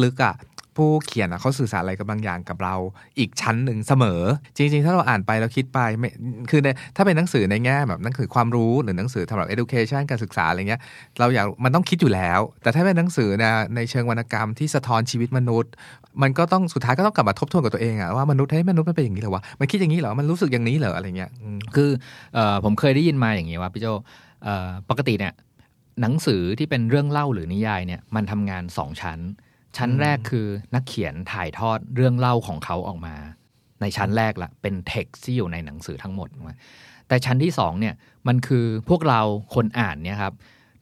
[0.05, 0.35] ลึกๆอะ
[0.77, 2.75] ผู้เขียนเขาสื่อสารอะไรกับบางอย่างกับเรา
[3.19, 4.21] อีกชั้นหนึ่งเสมอ
[4.57, 6.11] จริง ๆ ถ้าเราอ่านไปแล้วคิดไปไม่
[6.51, 6.61] คือ
[6.97, 10.81] ถ้าเป็นหนังสือในแง่แบบหนังสือความรู้หรือหนังสือสำหรับ education การศึกษาอะไรเงี้ย
[11.21, 15.73] เราอยากมันต้องคิดอยู่แล้ว แต่ถ้าเป็นหนังสือนะในเชิงวรรณกรรมที่สะท้อนชีวิตมนุษย์
[16.23, 21.31] มันก็ต้องสุดท้ายก็ต้องกลับมาทบทวนกับตัวเองอะว่ามนุษย์เฮ้มนุษย์มันเป็นอย่างนี้เหรอวะมันคิดอย่างนี้เหรอมันรู้สึกอย่างนี้เหรออะไรเงี้ย
[21.75, 21.91] คือ
[22.65, 23.87] ผมเคยได้ยินมาอย่างนี้ว่าพี่โจ
[24.91, 25.33] ปกติเนี่ย
[26.01, 29.21] หนังสือที่เป็นเรื่องเล่าหรือนิยายเนี่ยมันทำงานสองชั้น
[29.77, 33.15] ชั้นแรกคือนักเขียนถ่ายทอดเรื่องเล่าของเขาออกมา
[33.81, 36.53] ในชั้นแรกละเป็นเท็กซ์ที่อยู่ในหนังสือทั้งหมดถูกไหม
[37.09, 37.95] แต่ชั้นที่สองเนี่ย
[38.29, 39.21] มันคือพวกเรา
[39.55, 40.35] คนอ่านเนี่ยครับ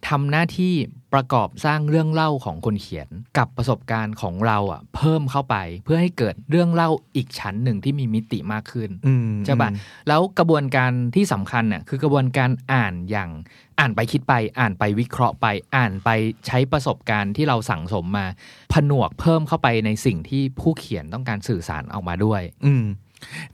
[0.09, 0.75] ทำหน้าที่
[1.15, 3.09] ประกอบสร้างเรื่องเล่าของคนเขียน
[3.39, 9.71] กับประสบการณ์ของเราอะ เพิ่มเข้าไปเพื่อให้เกิดเรื่องเล่าอีกชั้นหนึ่งที่มีมิติมากขึ้นอืมใช่ปะ
[10.09, 13.31] แล้วกระบวนการที่สำคัญน่ะคือกระบวนการอ่านอย่าง
[13.79, 16.09] อ่านไปคิดไป อ่านไปวิเคราะห์ไป อ่านไป
[16.47, 18.27] ใช้ประสบการณ์ที่เราสั่งสมมา
[18.73, 22.85] ผนวกเพิ่มเข้าไปในสิ่งที่ผู้เขียนต้องการสื่อสารออกมาด้วย อืม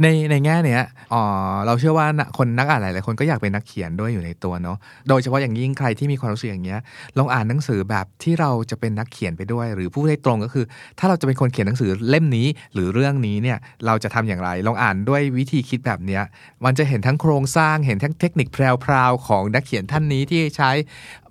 [0.03, 0.83] ในในแง่เนี้ย
[1.15, 1.23] อ๋อ
[1.67, 4.77] เราเชื่อว่านะคนนักอ่านหลายๆคนก็อยากเป็นนักเขียนด้วยอยู่ในตัวเนาะ
[5.09, 6.81] โดยเฉพาะอย่างยิ่งใครที่มีความรู้สึกอย่างเงี้ย
[7.19, 10.65] ลองอ่านหนังสือแบบที่เราจะเป็นนักเขียนไปด้วย หรือผู้ให้ตรงก็คือ
[10.99, 16.23] ถ้าเราจะเป็นคนเขียนหนังสือเล่มนี้ หรือเรื่องนี้เนี่ย เราจะทำอย่างไร ลองอ่านด้วยวิธีคิดแบบเนี้ย
[16.65, 20.71] มันจะเห็นทั้งโครงสร้าง เห็นทั้งเทคนิคแพรวๆของนักเขียนท่านนี้ที่ใช้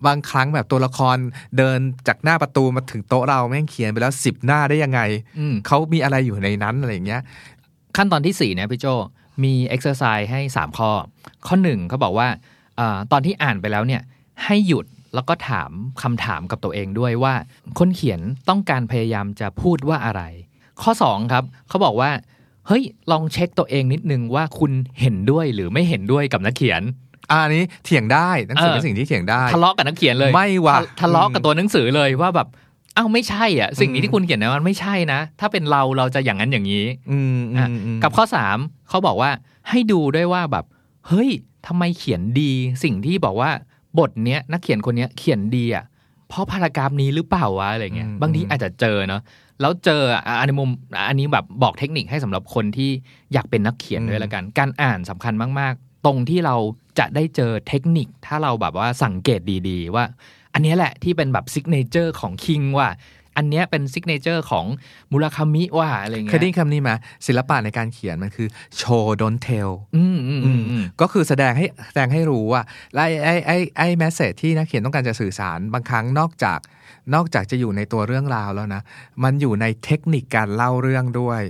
[0.05, 1.17] บางครั้งแบบตัวละคร
[1.57, 5.01] เดินจากหน้าประตูมาถึงโต๊ะเราแม่งเขียนไปแล้วสิบหน้าได้ยังไง
[5.39, 7.21] อืมเขามีอะไรอยู่ในนั้นอะไรอย่างเงี้ย
[7.95, 8.85] ขั้นตอนที่4เนี่ยพี่โจ
[9.43, 10.91] มี exercise ให้ 3 ข้อ
[11.47, 12.27] ข้อหนึ่งเขาบอกว่า
[12.79, 14.01] อาตอนที่อ่านไปแล้วเนี่ย
[14.43, 15.71] ให้หยุดแล้วก็ถาม
[16.03, 17.33] คำถามกับตัวเองด้วยว่า
[17.79, 20.21] คนเขียนต้องการพยายามจะพูดว่าอะไร
[20.81, 22.11] ข้อ 2 ครับเขาบอกว่า
[22.67, 26.81] เฮ้ย ลองเช็คตัวเองนิดนึงว่าคุณเห็นด้วยหรือไม่เห็นด้วยกับนักเขียน
[27.31, 32.47] อะอันนี้เถียงได้หนังสือเออเป็นสิ่งที่เถียงได้ทะเลาะกับนักเขียนเลยไม่ว่ะททะเลาะกับตัวหนังสือเลยว่าแบบ
[32.97, 38.57] อ้าวไม่ใช่อะ สิ่งนี้อืมที่คุณเขียนนะมันไม่ใช่นะ ถ้าเป็นเราเราจะอย่างนั้นอย่างนี้ อืมอืมอืมกับข้อสาม
[38.89, 39.31] เขาบอกว่า
[39.69, 40.65] ให้ดูด้วยว่าแบบ
[41.07, 41.29] เฮ้ย
[41.67, 42.51] ทำไมเขียนดี
[42.83, 43.51] สิ่งที่บอกว่า
[43.99, 45.85] บทเนี้ยนักเขียนคนเนี้ยเขียนดีอะ
[46.29, 49.21] เพราะ paragraph นี้หรือเปล่าวะอะไรเงี้ยบางทีอาจจะเจอเนาะ
[49.61, 50.69] แล้วเจออะอันนี้มุม
[51.07, 52.91] อันนี้แบบบอกเทคนิคให้สำหรับคนที่
[53.33, 56.55] อยากเป็นนักเขียนด้วยละกัน การอ่านสำคัญมาก ๆ ตรงที่เรา
[56.99, 60.05] จะได้เจอเทคนิคถ้าเราแบบว่าสังเกตดี ๆ ว่า
[60.55, 62.89] อันเนี้ยแหละที่เป็นแบบ signature ของคิงว่า
[63.37, 64.65] อันเนี้ยเป็น signature ของ
[65.11, 66.91] มูราคามิว่าอะไรเงี้ยเคยได้ยินคำนี้ไหม
[67.27, 72.61] ศิลปะในการเขียนมันคือ show, don't tell อืมอืมอืมอืมก็คือแสดงให้แสดงให้รู้ว่า
[72.93, 76.59] และไอ้ไอ้ไอ้ไอ้แมสเซจที่นักเขียนต้องการจะสื่อสารบางครั้งนอกจาก
[77.13, 78.81] นอกจากจะอยู่ในตัวเรื่องราวแล้วนะ
[79.23, 81.41] มันอยู่ในเทคนิคการเล่าเรื่องด้วย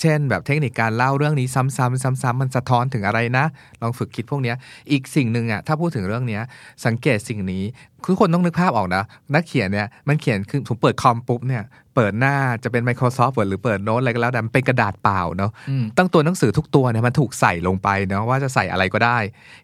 [0.00, 1.78] เช่น แบบเทคนิคการเล่าเรื่องนี้ซ้ำๆ
[2.22, 3.44] ซ้ำๆมันสะท้อนถึงอะไรนะ
[3.82, 4.56] ลองฝึกคิดพวกเนี้ย
[4.90, 6.42] อีกสิ่งหนึ่งอะถ้าพูดถึงเรื่องเนี้ย
[6.86, 7.64] สังเกตสิ่งนี้
[8.04, 9.04] คือคนต้องนึกภาพออกนะ
[9.34, 11.62] นักเขียนเนี่ยมันเขียนคือผมเปิดคอมปุ๊บเนี่ย
[11.94, 19.18] เปิดหน้าจะเป็น Microsoft Word หรือเปิดโน้ตอะไรก็แล้วแต่มันเป็นกระดาษเปล่าเนาะอืมตั้งตัวหนังสือทุกตัวเนี่ยมันถูกใส่ลงไปเนาะว่าจะใส่อะไรก็ได้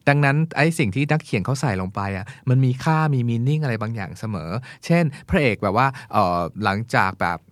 [0.09, 4.51] ดังนั้นไอ้สิ่งที่นักเขียนเขาใส่ลงไปอะมันมีค่ามีมีนิ่งอะไรบางอย่างเสมอ
[4.87, 7.52] เช่น พระเอกแบบว่าเออหลังจากแบบเ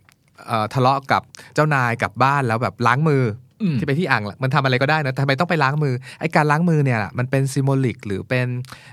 [0.73, 1.21] ทะเลาะกับ
[1.55, 3.23] เจ้านายกลับบ้านแล้วแบบล้างมือ
[3.63, 8.47] อมที่ไปที่อ่างมันทำอะไรก็ได้นะทำไมต้องไปล้างมือไอ้การล้างมือเนี่ยมันเป็นซิมโบลิกหรือเป็น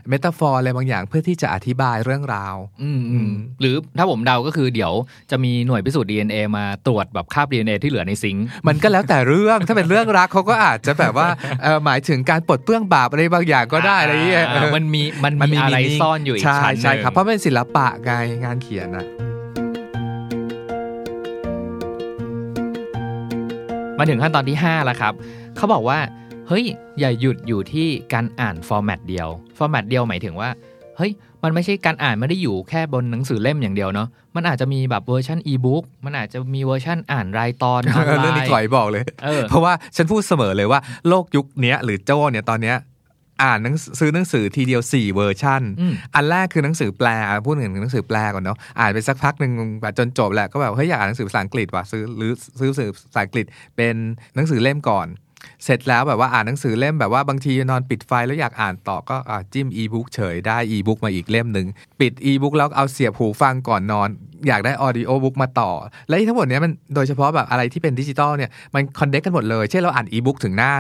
[0.09, 3.31] เมตาฟอร์อะไรบางอย่างเพื่อที่จะอธิบายเรื่องราวอืมอืม
[3.61, 4.93] หรือถ้าผมเดาก็คือเดี๋ยว
[5.31, 11.29] จะมีหน่วยพิสูจน์ DNA มาตรวจแบบคราบ DNA ที่เหลือในซิงค์มันก็แล้วแต่เรื่องถ้าเป็นเรื่องรักเขาก็อาจจะแบบว่า
[11.63, 18.13] เอ่อหมายถึงการปลดเปลื้องบาปอะไรบางอย่างก็ได้อะไรอย่างเงี้ย มันมีมันมีอะไร meaning ซ่อนอยู่อีกใช่ชั้นหนึ่งใช่ครับเพราะเป็นศิลปะไง
[18.45, 19.07] งานเขียนอะ
[23.99, 25.13] มาถึงขั้นตอนที่5แล้วครับ
[25.57, 25.99] เขาบอกว่า
[26.49, 26.65] เฮ้ย
[26.99, 30.51] อย่าหยุดอยู่ที่การอ่าน format เดียว format เดียวหมายถึงว่า
[30.97, 42.77] เฮ้ยมันไม่ใช่การอ่านไม่ได้อยู่แค่บนหนังสือเล่มอย่างเดียวเนาะมันอาจจะมีแบบเวอร์ชันอีบุ๊กมันอาจจะมีเวอร์ชันอ่านรายตอนออนไลน์เรื่องนี้ถอยบอกเลยเออเพราะว่าฉันพูดเสมอเลยว่าโลกยุคนี้หรือโจ้เนี่ยตอนเนี้ย
[43.43, 53.47] อ่านหนังสือซื้อหนังสือทีเดียว 4 เวอร์ชันอืมอันแรกคือหนังสือแปลอะพูดถึงหนังสือแปลก่อนเนาะอ่านไปสักพักหนึ่งแบบจนจบแหละก็แบบเฮ้ยอยากอ่านหนังสือภาษาอังกฤษว่ะซื้อหรือซื้อหนังสือภาษาอังกฤษ
[53.77, 53.95] เป็น
[54.35, 55.09] หนังสือเล่มก่อน
[55.65, 61.67] เสร็จแล้วแบบว่าอ่านหนังสือเล่มแบบว่าบางทีนอนปิดไฟแล้วอยากอ่านต่อก็อะจิ้มอีบุ๊กเฉยได้อีบุ๊กมาอีกเล่มหนึ่ง
[62.01, 64.09] ปิดอีบุ๊กแล้วเอาเสียบหูฟังก่อนนอน
[64.49, 65.71] อยากได้ audiobook มาต่อ
[66.09, 70.71] และทั้งหมดเนี้ยมันโดยเฉพาะแบบอะไรที่เป็นดิจิตอลเนี่ยมัน connect กันหมดเลย เช่นเราอ่านอีบุ๊กถึงหน้า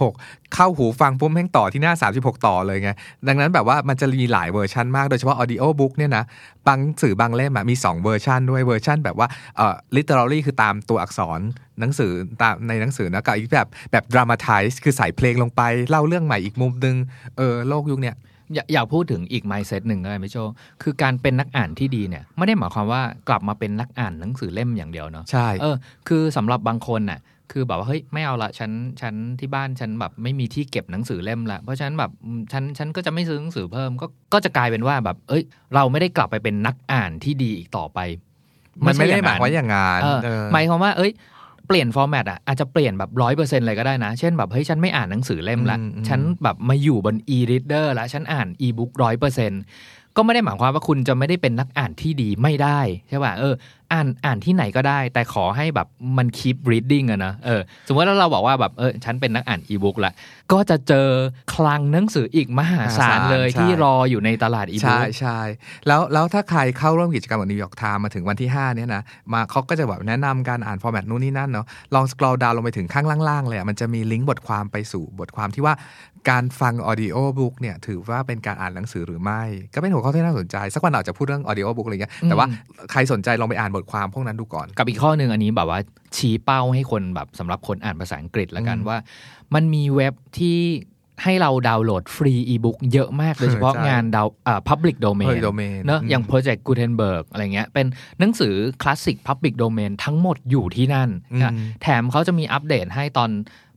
[0.00, 2.90] 36 เข้าหูฟังปุ๊บแม่งต่อที่หน้า 36 ต่อเลยไง
[3.28, 6.24] ดังนั้นแบบว่ามันจะมีหลายเวอร์ชันมาก โดยเฉพาะ audiobook เนี่ยนะ
[6.66, 11.40] บางสื่อบางเล่มมี 2 เวอร์ชันด้วยเวอร์ชันแบบว่าเอ่อ literally คือตามตัวอักษร
[11.80, 16.96] หนังสือตามในหนังสือนะกับอีกแบบแบบ dramatize คือใส่เพลงลงไปเล่าเรื่องใหม่อีกมุมนึง
[17.36, 18.16] เออโลกยุคเนี้ย
[18.54, 20.36] อยากอยากพูดถึงอีก mindset หนึ่งก็ได้พี่โจ
[20.82, 25.76] คือการเป็นนักอ่านที่ดีเนี่ยไม่ได้หมายความว่ากลับมาเป็นนักอ่านหนังสือเล่มอย่างเดียวเนาะใช่เออ
[26.08, 27.20] คือสำหรับบางคนน่ะ
[27.52, 35.42] คือแบบว่าเฮ้ยไม่เอาละฉันฉันที่บ้านฉันแบบไม่มีที่เก็บหนังสือเล่มละเพราะฉะนั้นแบบอืมฉันฉันก็จะไม่ซื้อหนังสือเพิ่มก็ก็จะกลายเป็นว่าแบบ เอ้ย
[35.74, 38.00] เราไม่ได้กลับไปเป็นนักอ่านที่ดีอีกต่อไป
[38.86, 41.12] มันไม่ได้หมายใช่ว่าอย่างงานเออเออหมายความว่า เอ้ย
[41.70, 49.60] เปลี่ยนฟอร์แมตอะอาจจะเปลี่ยนแบบร้อยเปอร์เซ็นต์เลยก็ได้นะ เช่นแบบเฮ้ยฉันไม่อ่านหนังสือเล่มละอืมอืมฉันแบบมาอยู่บน e-reader แล้วฉันอ่าน e-book ร้อยเปอร์เซ็นต์
[50.16, 53.54] ก็ไม่ได้หมายความว่าคุณจะไม่ได้เป็นนักอ่านที่ดีไม่ได้ใช่ป่ะเออ
[53.94, 60.12] อ่านอ่านที่ไหนก็ได้ แต่ขอให้แบบมัน keep reading อะนะเออสมมติว่าเราบอกว่าแบบเออฉันเป็นนักอ่านอีบุ๊กละ
[60.52, 61.08] ก็จะเจอ
[61.54, 65.40] คลังหนังสืออีกมหาศาลเลยใช่ที่รออยู่ในตลาดอีบุ๊กใช่ใช่
[65.86, 75.74] แล้วแล้วถ้าใครเข้าร่วมกิจกรรมของนิวยอร์กไทม์มาถึงวันที่ 5 เนี่ยนะมาเขาก็จะแบบแนะนำการอ่าน format นู่นนี่นั่นเนาะลอง scroll down ลงไปถึงข้างล่างๆเลยอะมันจะมีลิงก์บทความไปสู่บทความที่ว่า
[76.30, 79.42] การฟัง audiobook เนี่ยถือว่าเป็นการอ่านหนังสือหรือไม่
[79.74, 82.46] ก็เป็นหัวข้อที่น่าสนใจ สักวันเราจะพูดเรื่อง audiobook อะไรเงี้ยแต่ว่า
[82.90, 85.78] ใครสนใจลองไปอ่านบทความพวกนั้นดูก่อน กับอีกข้อหนึ่งอันนี้แบบว่า
[86.16, 88.98] ชี้เป้าให้คนแบบสำหรับคนอ่านภาษาอังกฤษแล้วกันอืมว่า
[89.54, 90.58] มันมีเว็บที่
[91.24, 97.86] ให้เราดาวน์โหลดฟรีอีบุ๊กเยอะมาก โดยเฉพาะใช่งานดาวอ่า public domain Public domain เนอะอืมอย่าง Project Gutenberg อะไรเงี้ย เป็น
[98.20, 101.52] หนังสือคลาสสิก Public Domain ทั้งหมดอยู่ที่นั่นอืมนะ
[101.82, 103.30] แถมเขาจะมีอัปเดตให้ตอน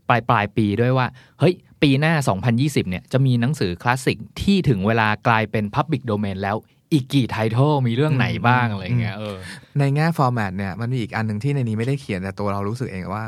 [0.09, 1.07] ปลายปลายปีด้วยว่า
[1.39, 2.13] เฮ้ย ปีหน้า
[2.51, 6.55] 2020 เนี่ยจะมีหนังสือคลาสสิกที่ถึงเวลากลายเป็น Public Domain แล้ว
[6.93, 9.37] อีกกี่ title มีเรื่องไหนบ้างอะไรเงี้ยเออ
[9.79, 13.25] ในแง่ format เนี่ยมันมีอีกอันหนึ่งที่ในนี้ไม่ได้เขียนแต่ตัวเรารู้สึกเองว่า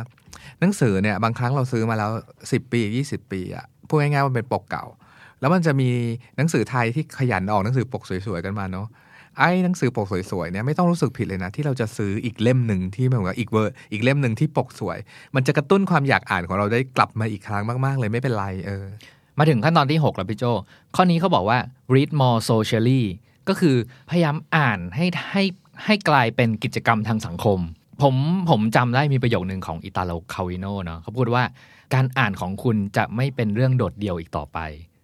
[0.59, 2.11] หนังสือเนี่ยบางครั้งเราซื้อมาแล้ว
[2.45, 4.85] 10 ปี 20 ปีอะพูดง่ายๆว่ามันเป็นปกเก่า
[5.39, 5.89] แล้วมันจะมี
[6.37, 8.87] หนังสือไทยที่ขยันออกหนังสือปกสวยๆกันมาเนาะ
[9.39, 14.97] ไอ้หนังสือปกสวยๆเนี่ยไม่ต้องรู้สึกผิดเลยนะ ที่เราจะซื้ออีกเล่มหนึ่งที่เหมือนกับอีกเวอร์อีกเล่มหนึ่งที่ปกสวย
[15.35, 18.85] มันจะกระตุ้นความอยากอ่านของเราได้กลับมาอีกครั้งมากๆ เลยไม่เป็นไรเออ
[19.39, 20.43] มาถึงขั้นตอนที่ 6 แล้วพี่โจ
[20.95, 21.57] ข้อนี้เขาบอกว่า
[21.93, 23.03] read more socially
[23.47, 23.75] ก็คือ
[24.09, 25.43] พยายามอ่านให้ให้
[25.85, 27.59] ให้กลายเป็นกิจกรรมทางสังคม
[28.01, 28.15] ผม
[28.49, 31.43] ผมจำได้มีประโยคหนึ่งของอิตาโลคาวิโนเนาะเขาพูดว่า
[31.93, 34.59] การอ่านของคุณจะไม่เป็นเรื่องโดดเดี่ยวอีกต่อไป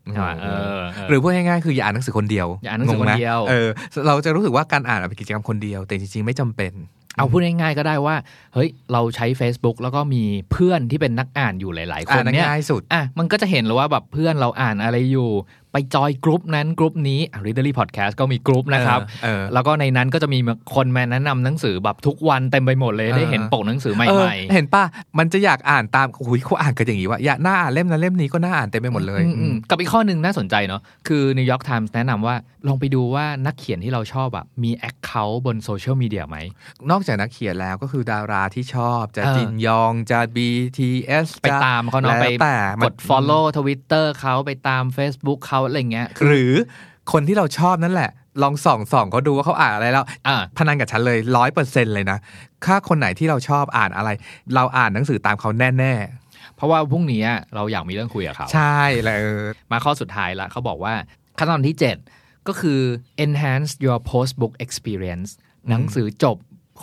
[0.05, 0.09] หม
[0.41, 3.67] เออเออหรือพูดง่ายๆคืออย่าอ่านหนังสือคนเดียวอย่าอ่านหนังสือคนเดียวงงไหมเออ
[4.07, 6.73] เราจะรู้สึกว่าการอ่านเป็นกิจกรรมคนเดียว แต่จริงๆไม่จำเป็น
[7.17, 8.15] เอาพูดง่ายๆก็ได้ว่า
[8.53, 15.29] เฮ้ย เราใช้ Facebook แล้วก็มีเพื่อนที่เป็นนักอ่านอยู่หลาย ๆ คนอ่านเนี่ยง่ายสุดอะมันก็จะเห็นแล้วว่าแบบเพื่อนเราอ่านอะไรอยู่
[15.73, 20.39] ไปจอยกรุ๊ปนั้นกรุ๊ปนี้อะ Readerly Podcast ก็มีกรุ๊ปนะครับเออแล้วก็ในนั้นก็จะมี
[20.75, 24.83] คนมาแนะนำหนังสือแบบทุกวันเต็มไปหมดเลยเออได้เห็นปกหนังสือใหม่เออเห็นป่ะ
[25.17, 32.35] มันจะอยากอ่านตามหุยเขาอ่านกันอย่างนี้ว่าอยากน่าอ่านเล่มนั้นเล่มนี้ก็น่าอ่านเต็มไปหมดๆเลยอืมอืมกับอีกข้อหนึ่งน่าสนใจเนาะคือ New York Times แนะนำว่า
[32.67, 36.37] ลองไปดูว่านักเขียนที่เราชอบอะมี account บนโซเชียลมีเดียไหม
[36.91, 46.51] นอกจากนักเขียนแล้วก็คือดาราที่ชอบจะเออจินยองจะ BTS ไปจะตามเขาเนาะแล้วไปแต่มันกด follow Twitter เขาไปตาม Facebook เขาอะไรเงี้ยหรือ
[47.11, 48.11] คนที่เราชอบนั่นแหละ
[48.43, 52.17] ลองส่องส่องเขาดูว่าเขาอ่านอะไรแล้วอ่าพนันกับฉันเลยร้อยเปอร์เซ็นเลยนะ
[52.65, 54.09] ถ้าคนไหนที่เราชอบอ่านอะไร
[54.55, 55.95] เราอ่านหนังสือตามเขาแน่
[56.55, 57.23] เพราะว่าพรุ่งนี้
[57.55, 60.93] เราอยากมีเรื่องคุยกับเขาๆใช่เลยเออมาข้อสุดท้ายละเขาบอกว่า
[61.37, 61.75] ขั้นตอนที่
[62.11, 62.79] 7 ก็คือ
[63.25, 65.29] enhance your post book experience
[65.69, 66.37] หนังสือจบ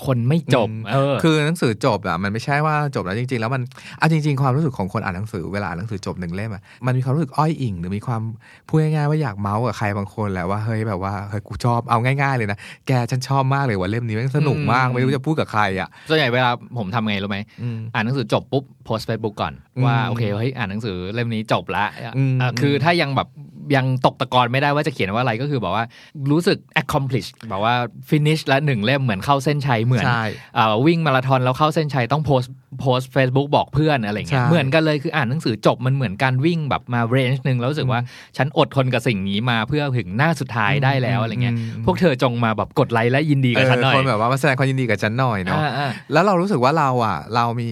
[0.05, 3.63] คนไม่จบอืมเออคือหนังสือจบอะมันไม่ใช่ว่าจบแล้วจริง ๆ แล้วมัน
[3.99, 8.23] เอาจริง ๆ ความรู้สึกของคนอ่านหนังสือเวลาอ่านหนังสือจบหนึ่งเล่มอะมันมีความรู้สึกอ้อยอิงหรือมีความ
[8.69, 21.85] พูดง่ายๆว่าอยากเมาส์กับใครบางคนแหละว่าเฮ้ยแบบว่าเฮ้ยกูชอบเอาง่าย ๆ เลยนะแกฉันชอบมากเลยว่าเล่มนี้มันสนุกมากอืมไม่รู้จะพูดกับใครอะส่วนใหญ่เวลาผมทำไงรู้ไหมอืมอ่านหนังสือจบปุ๊บโพสเฟซบุ๊กก่อนอืมว่าโอเคเฮ้ยอ่านหนังสือเล่มนี้จบละ
[22.17, 23.29] อืมอะคือถ้ายังแบบ
[23.77, 25.85] ยังตกตะกอนไม่ได้ว่าจะเขียนว่าอะไรก็คือบอกว่า
[26.31, 27.75] รู้สึก accomplish แบบว่า
[28.11, 30.23] finish ละหนึ่งเล่มเหมือนเข้าเส้นชัยเหมือนใช่
[30.57, 32.43] อ่าวิ่งมาราธอนแล้วเข้าเส้นชัยต้องโพส
[32.81, 38.01] โพสเฟซบุ๊กบอกเพื่อนอะไรเงี้ยใช่เหมือนกันเลยคืออ่านหนังสือจบมันเหมือนการวิ่งแบบมาเรนจ์หนึ่งแล้วรู้สึกว่า
[38.37, 47.69] ฉันอดทนกับสิ่งนี้มาเพื่อถึงหน้าสุดท้ายได้แล้วอะไรเงี้ยอืมพวกเธอจงมาแบบกดไลค์และยินดีกับฉันหน่อยคนแบบว่ามาแสดงความยินดีกับฉันหน่อยเนาะอ่าอ่าแล้วเรารู้สึกว่าเราอะเรามี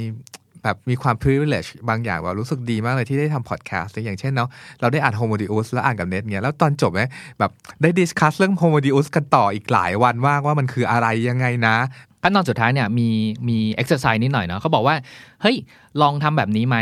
[0.66, 4.48] แบบมีความ privilege บางอย่างว่ารู้สึกดีมากเลยที่ได้ทำพอดแคสต์อย่างเช่นเนาะ
[4.80, 7.00] เราได้อ่าน Homo Deus แล้วอ่านกับเน็ตเงี้ยแล้วตอนจบไหม
[7.38, 7.50] แบบ
[7.82, 11.76] ได้ discuss เรื่อง Homo Deus กันต่ออีกหลายวันมากว่ามันคืออะไรยังไงนะ
[12.22, 13.08] ขั้นตอนสุดท้ายเนี่ยมี
[13.48, 14.96] มีเอ็กซ์ไซส์นิดหน่อยเนาะเขาบอกว่า
[15.42, 15.56] เฮ้ย
[16.02, 16.76] ลองทำแบบนี้ไหม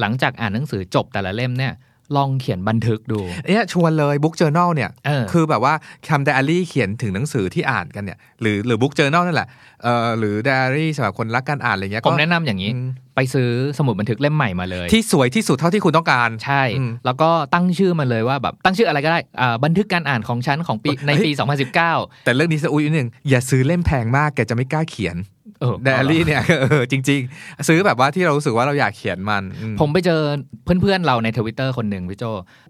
[0.00, 1.72] หลังจากอ่านหนังสือจบแต่ละเล่มเนี่ย
[2.16, 3.20] ลองเขียนบันทึกดู
[3.50, 5.74] เนี่ยชวนเลยบุ๊กเจอ r n a l เนี่ยเออคือแบบว่า
[6.08, 9.48] ทำไดอารี่เขียนถึงหนังสือที่อ่านกันเนี่ยหรือหรือบุ๊กเจอ r n a l นั่นแหละ
[9.82, 13.48] เอ่อหรือไดอารี่สำหรับคนรักการอ่านอะไรเงี้ยผมก็แนะนำอย่างนี้อืม ไปซื้อ
[13.78, 21.30] สมุดบันทึกเล่มใหม่มาเลย ที่สวยที่สุดเท่าที่คุณต้องการใช่อืมแล้วก็ตั้งชื่อมันเลยว่าแบบตั้งชื่ออะไรก็ได้อ่าบันทึกการอ่านของฉันของปีในปี
[21.78, 25.16] 2019 แต่เรื่องนี้สะอุ้ยนิดนึงอย่าซื้อเล่มแพงมากแกจะไม่กล้าเขียน
[25.60, 30.20] เออไดอารี่เนี่ยเออจริง ๆ ซื้อแบบว่าที่เรารู้สึกว่าเราอยากเขียนมันอืผมไปเจอ
[30.64, 32.24] เพื่อนๆเราในทวิตเตอร์คนหนึ่งพี่โจ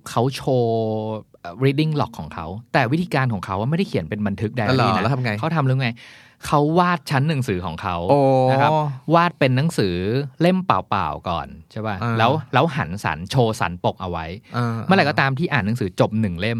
[0.09, 0.75] เขาโชว์
[1.41, 5.89] เอ่อ reading log ของเขา แต่วิธีการของเขาว่าไม่ได้เขียนเป็นบันทึกไดอาอ๋อเหรรี่อนะแล้วทำไงเขาทำเรื่องไง
[6.47, 8.71] เขาวาดชั้นหนังสือของเขาโอ้นะครับ
[9.15, 9.95] วาดเป็นหนังสือ
[10.41, 14.27] เล่มเปล่าๆก่อนใช่ป่ะอ่าแล้วแล้วหันสันโชว์สันปกเอาไว้
[14.85, 16.59] เมื่อไหร่ก็ตามที่อ่านหนังสือจบหนึ่งเล่ม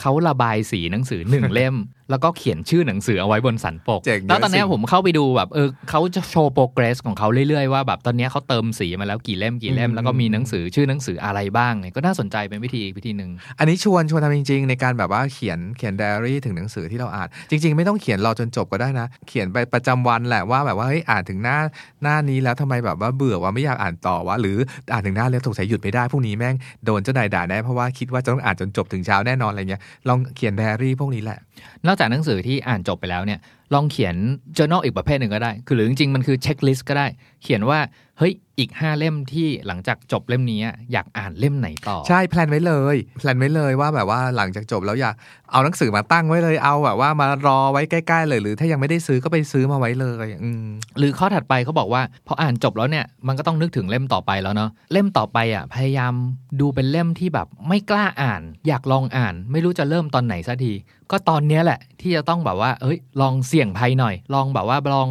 [0.00, 1.74] เขาระบายสีหนังสือหนึ่งเล่ม
[2.10, 21.58] แล้วก็เขียนชื่อหนังสือเอาไว้บนสันปกเจ๋งเยอะแล้วตอนเนี้ยสิผมเข้าไปดูแบบเออเขาจะโชว์โปรเกรสของเขาเรื่อยๆว่าแบบตอนเนี้ยเขาเติมสีมาแล้วกี่เล่มกี่เล่มอืมแล้วก็มีหนังสือชื่อหนังสืออะไรบ้างเนี่ยก็น่าสนใจเป็นวิธีอีกวิธีหนึ่งอันนี้ชวนชวนทำจริง ๆ ในการแบบว่าเขียนเขียนไดอารี่ถึงหนังสือที่เราอ่านจริง ๆ ไม่ต้องเขียนรอจนจบก็ได้นะ เขียนไปประจำวันแหละว่าแบบว่าเฮ้ยอ่านถึงหน้า
[22.02, 24.56] หน้านี้แล้วทำไมแบบว่าเบื่อว่าไม่อยากอ่านต่อวะหรือ
[24.92, 31.38] อ่านถึงหน้าแล้วสงสัยหยุดไม่ได้พรุ่งนี้แม่งโดนเจ้านายด่าแน่เพราะว่าคิดว่าจะต้องอ่านจนจบถึงเช้าแน่นอนอะไรเงี้ยลองเขียนไดอารี่พวกนี้แหละ
[31.86, 33.40] นอกจากหนังสือที่อ่านจบไปแล้วเนี่ย
[33.74, 34.16] ลองเขียน
[34.56, 37.06] journal อีกประเภทหนึ่งก็ได้ คือหรือจริงๆ มันคือ checklist ก็ได้
[37.42, 37.78] เขียนว่า
[38.18, 45.14] เฮ้ย อีก 5 เล่มที่หลังจากจบเล่มนี้อะอยากอ่านเล่มไหนต่อ ใช่ plan ไว้เลย plan ไว้เลยว่าแบบว่าหลังจากจบแล้วอยาก
[45.52, 50.64] เอาหนังสือมาตั้งไว้เลย เอาแบบว่ามารอไว้ใกล้ ๆ เลย หรือถ้ายังไม่ได้ซื้อก็ไปซื้อมาไว้เลยอืม
[50.98, 56.12] หรือข้อถัดไปเขาบอกว่าพออ่านจบแล้วเนี่ย มันก็ต้องนึกถึงเล่มต่อไปแล้วเนาะ เล่มต่อไปอะ พยายาม
[56.60, 60.74] ดูเป็นเล่มที่แบบไม่กล้าอ่าน อยากลองอ่าน ไม่รู้จะเริ่มตอนไหนสักที
[61.10, 65.08] ก็ตอนเนี้ยแหละที่จะต้องแบบว่า เอ้ย ลองเสี่ยี่ยงภัยหน่อย ลองแบบว่าลอง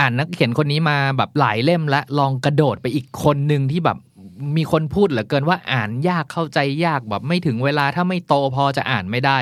[0.00, 3.98] อ่านนักเขียนคนนี้มาแบบหลายเล่มและลองกระโดดไปอีกคนหนึ่งที่แบบ
[4.56, 9.38] มีคนพูดเหลือเกินว่าอ่านยากเข้าใจยากแบบไม่ถึงเวลาถ้าไม่โตพอจะอ่านไม่ได้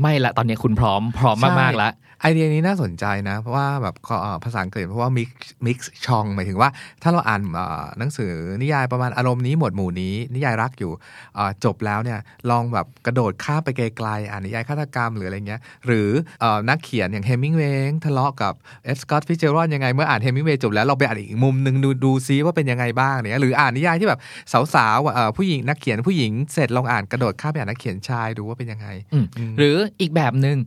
[0.00, 1.92] ไม่ละตอนนี้คุณพร้อมพร้อมมากๆแล้ว
[2.22, 5.30] ไอเดียนี้น่าสนใจนะ เพราะว่าแบบขอเอ่อภาษาอังกฤษเพราะว่า mix
[5.66, 6.70] mix ชองหมายถึงว่า
[7.02, 10.92] ถ้าเราอ่านเอ่อหนังสือนิยายประมาณอารมณ์นี้หมวดหมู่นี้ นิยายรักอยู่
[11.34, 12.18] เอ่อจบแล้วเนี่ย
[12.50, 16.10] ลองแบบกระโดดข้ามไปไกลๆอ่านนิยายฆาตกรรมหรืออะไรเงี้ย หรือ
[16.40, 18.54] เอ่อนักเขียนอย่างเฮมิงเวย์ทะเลาะกับ
[18.84, 24.20] เอฟสกอตต์ฟิตซ์เจอรัลด์ยังไง เมื่ออ่านเฮมิงเวย์จบแล้วเราไปอ่านอีกมุมหนึ่งดูดูซิว่าเป็นยังไงบ้างเนี่ยหรืออ่านนิยายที่แบบ
[24.74, 29.26] สาวๆอะเอ่อผู้หญิงนักเขียนผู้หญิงเสร็จลองอ่านกระโดดข้ามไปอ่านนักเขียนชายดูว่าเป็นยังไงอืม
[29.58, 30.58] หรืออีกแบบหนึ่ง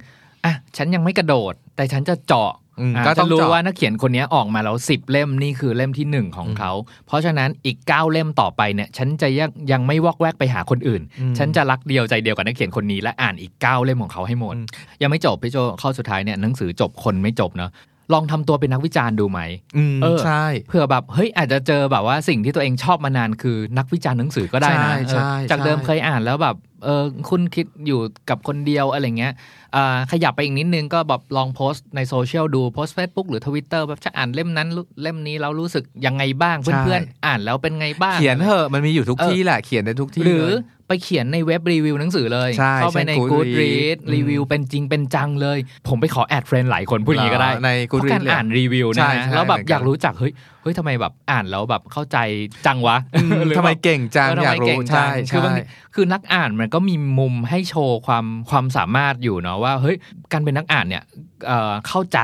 [0.45, 6.71] อะฉันยังไม่กระโดด แต่ฉันจะเจาะอืมอะก็ต้จะองรู้เจาะว่านักเขียนคนนี้ออกมาแล้วสิบเล่มนี่คือเล่มที่หนึ่งของเขา
[7.07, 14.65] เพราะฉะนั้นอีกเก้าเล่มต่อไปเนี่ย ฉันจะยังยังไม่วอกแวกไปหาคนอื่นอืมฉันจะรักเดียวใจเดียวกับนักเขียนคนนี้และอ่านอีกเก้าเล่มของเขาให้หมดอืม
[15.01, 17.71] ยังไม่จบพี่โจข้อสุดท้ายเนี่ยหนังสือจบคนไม่จบเนาะ
[18.13, 19.39] ลองทำตัวเป็นนักวิจารณ์ดูไหม
[19.77, 29.64] อืมเออใช่เผื่อแบบเฮ้ยอาจจะเจอแบบว่าสิ่งที่ตัวเองชอบมานานคือนักวิจารณ์หนังสือก็ได้นะใช่ใช่เออจากเดิมใช่เคยอ่านแล้วแบบเออคุณคิดอยู่กับคนเดียวอะไรเงี้ยอ่า
[30.11, 34.67] ขยับไปอีกนิดนึงก็แบบลองโพสต์ในโซเชียลดูโพสต์ Facebook หรือทวิตเตอร์แบบจะอ่านเล่มนั้น
[35.01, 40.55] เล่มนี้แล้วรู้สึกยังไงบ้างเพื่อนๆอ่านแล้วเป็นไงบ้าง เขียนเถอะมันมีอยู่ทุกเออที่แหละเขียนได้ทุกที่หรือเลย
[40.87, 45.57] ไปเขียนในเว็บรีวิวหนังสือเลยใช่เข้าไปในเช่น Goodreads Goodreads รีวิวเป็นจริงเป็นจังเลย
[45.87, 52.17] ผมไปขอแอดเฟรนด์หลายคนพูดอย่างนี้ก็ได้ในเพราะ Goodreads การอ่านรีวิวใช่เนะใช่แล้วแบบเหมือนกันอยากรู้จักเฮ้ยเฮ้ยทำไมแบบอ่านแล้วแบบเข้าใจ
[52.65, 55.63] จังวะอืมหรือทำไมแบบเก่งจังเออทำอยาไมกรู้เก่งจัใช่งคือบางใช่ที
[55.95, 59.95] คือนักอ่านมันก็มีมุมให้โชว์ความความสามารถอยู่เนาะว่าเฮ้ย
[60.31, 61.03] การเป็นนักอ่านเนี่ย
[61.47, 62.19] เอ่อเข้าใจ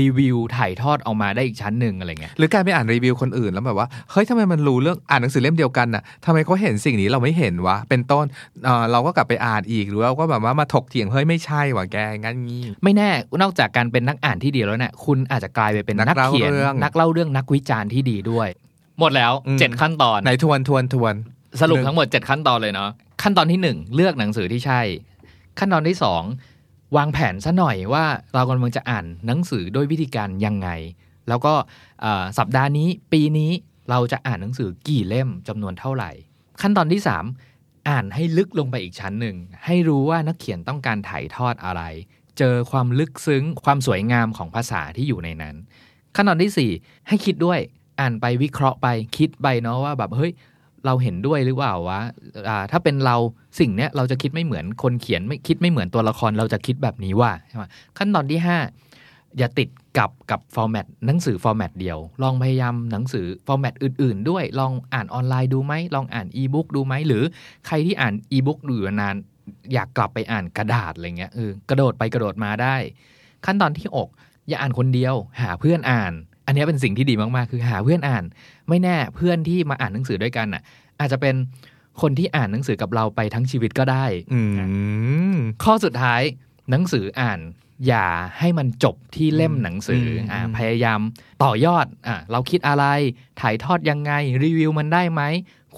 [0.00, 8.26] รีวิวถ่ายทอดออกมาได้อีกชั้นหนึ่งอะไรเงี้ยหรือการไปอ่านรีวิวคนอื่นแล้วแบบว่าเฮ้ยทำไมมันรู้เรื่องอ่านหนังสือเล่มเดียวกันน่ะทำไมเขาเห็นสิ่งนี้เราไม่เห็นวะเป็นต้น
[8.64, 13.08] เอ่อเราก็กลับไปอ่านอีกหรือเราก็แบบว่ามาถกเถียงเฮ้ยไม่ใช่ว่ะแกงั้นงี้ไม่แน่
[13.42, 18.48] นอกจากการเป็นนักอ่านที่ดีแล้วเนี่ยคุณอาจจะกลายไปเป็นนันักกเล่าเขียนเรื่องนักเล่าเรื่องนักวิจารณ์ที่ดีด้วย
[19.00, 21.14] หมดแล้วอืมเจ็ดขั้นตอนไหนทวนทวนทวน
[21.60, 22.90] สรุปทั้งหมด 7 ขั้นตอนเลยเนาะ
[23.22, 24.80] ขั้นตอนที่ 1 เลือกหนังสือที่ใช่
[25.58, 25.96] ขั้นตอนที่
[26.42, 30.68] 2 วางแผนซะหน่อยว่าเรากำลังจะอ่านหนังสือด้วยวิธีการยังไง
[31.28, 31.54] แล้วก็
[32.00, 33.50] เอ่อสัปดาห์นี้ปีนี้
[33.90, 36.10] เราจะอ่านหนังสือกี่เล่มจำนวนเท่าไหร่
[36.62, 37.00] ขั้นตอนที่
[37.32, 37.53] 3
[37.88, 41.82] อ่านให้ลึกลงไปอีกชั้นหนึ่ง ให้รู้ว่านักเขียนต้องการถ่ายทอดอะไร
[42.38, 45.54] เจอความลึกซึ้ง ความสวยงามของภาษาที่อยู่ในนั้น
[46.14, 47.58] ขั้นตอนที่ 4 ให้คิดด้วย
[48.00, 50.32] อ่านไปวิเคราะห์ไปคิดไปเนาะว่าแบบเฮ้ย
[50.86, 52.00] เราเห็นด้วยหรือเปล่าวะ
[52.70, 53.16] ถ้าเป็นเรา
[53.60, 57.64] สิ่งเนี้ยเราจะคิดไม่เหมือนคนเขียนไม่คิดไม่เหมือนตัวละครเราจะคิดแบบนี้ว่าใช่ไหม
[57.98, 58.40] ขั้นตอนที่
[58.88, 59.68] 5 อย่าติด
[59.98, 67.22] กับกับ format หนังสือ format เดียว ลองพยายามหนังสือ format อื่น ๆ ด้วย ลองอ่านออนไลน์ดูไหมลองอ่านอีบุ๊กดูไหมหรือ
[67.66, 69.16] ใครที่อ่านอีบุ๊กดูอยู่นาน
[69.72, 72.76] อยากกลับไปอ่านกระดาษอะไรเงี้ยเออกระโดดไปกระโดดมาได้
[73.46, 74.08] ขั้นตอนที่หก
[74.48, 76.12] อย่าอ่านคนเดียว หาเพื่อนอ่าน
[76.46, 78.24] อันเนี้ยเป็นสิ่งที่ดีมากๆ คือหาเพื่อนอ่าน
[78.68, 80.62] ไม่แน่เพื่อนที่มาอ่านหนังสือด้วยกันน่ะ
[81.00, 81.34] อาจจะเป็น
[82.00, 84.40] คนที่อ่านหนังสือกับเราไปทั้งชีวิตก็ได้อื
[85.34, 86.22] มข้อสุดท้าย
[86.70, 87.40] หนังสืออ่าน
[87.86, 88.06] อย่า
[88.38, 91.00] ให้มันจบที่เล่มหนังสืออืมอ่าพยายาม
[91.44, 92.84] ต่อยอดอ่าเราคิดอะไร
[93.40, 94.12] ถ่ายทอดยังไง
[94.44, 95.22] รีวิวมันได้ไหม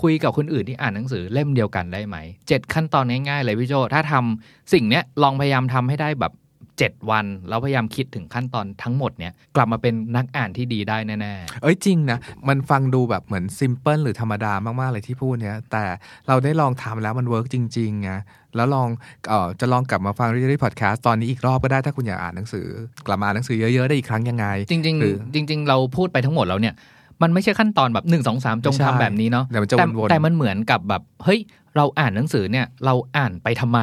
[0.01, 2.17] คุยกับคนอื่นที่อ่านหนังสือเล่มเดียวกันได้ไหม
[2.49, 6.35] เจ็ดขั้นตอนง่ายๆเลยพี่โจ ถ้าทำสิ่งเนี้ยลองพยายามทำให้ได้แบบ
[6.79, 12.19] เจ็ดวันแล้วพยายามคิดถึงขั้นตอนทั้งหมดเนี้ยกลับมาเป็นนักอ่านที่ดีได้แน่ๆ เอ้ยจริงนะ
[12.49, 15.85] มันฟังดูแบบเหมือนซิมเพิลหรือธรรมดามากๆเลยที่พูดเนี้ยแต่
[16.29, 18.11] เราได้ลองทำแล้วมัน work จริงๆไง
[18.57, 18.89] แล้วลอง
[19.29, 22.67] เอ่อจะลองกลับมาฟัง Readery Podcast ตอนนี้อีกรอบก็ได้ถ้าคุณอยากอ่านหนังสือ
[23.07, 26.75] กลับมาอ่านหนังสือเยอะ ๆ ได้อีกครั้งยังไง จริงหรือๆจริง ๆ เราพูดไปทั้งหมดแล้วเนี่ย
[27.23, 31.41] มันไม่ใช่ขั้นตอนแบบหนึ่งสองสามจงไม่ใช่ทำแบบนี้เนาะเดี๋ยวมันจะแต่วนๆแต่มันเหมือนกับแบบเฮ้ย
[31.77, 33.81] เราอ่านหนังสือเนี่ยเราอ่านไปทำไม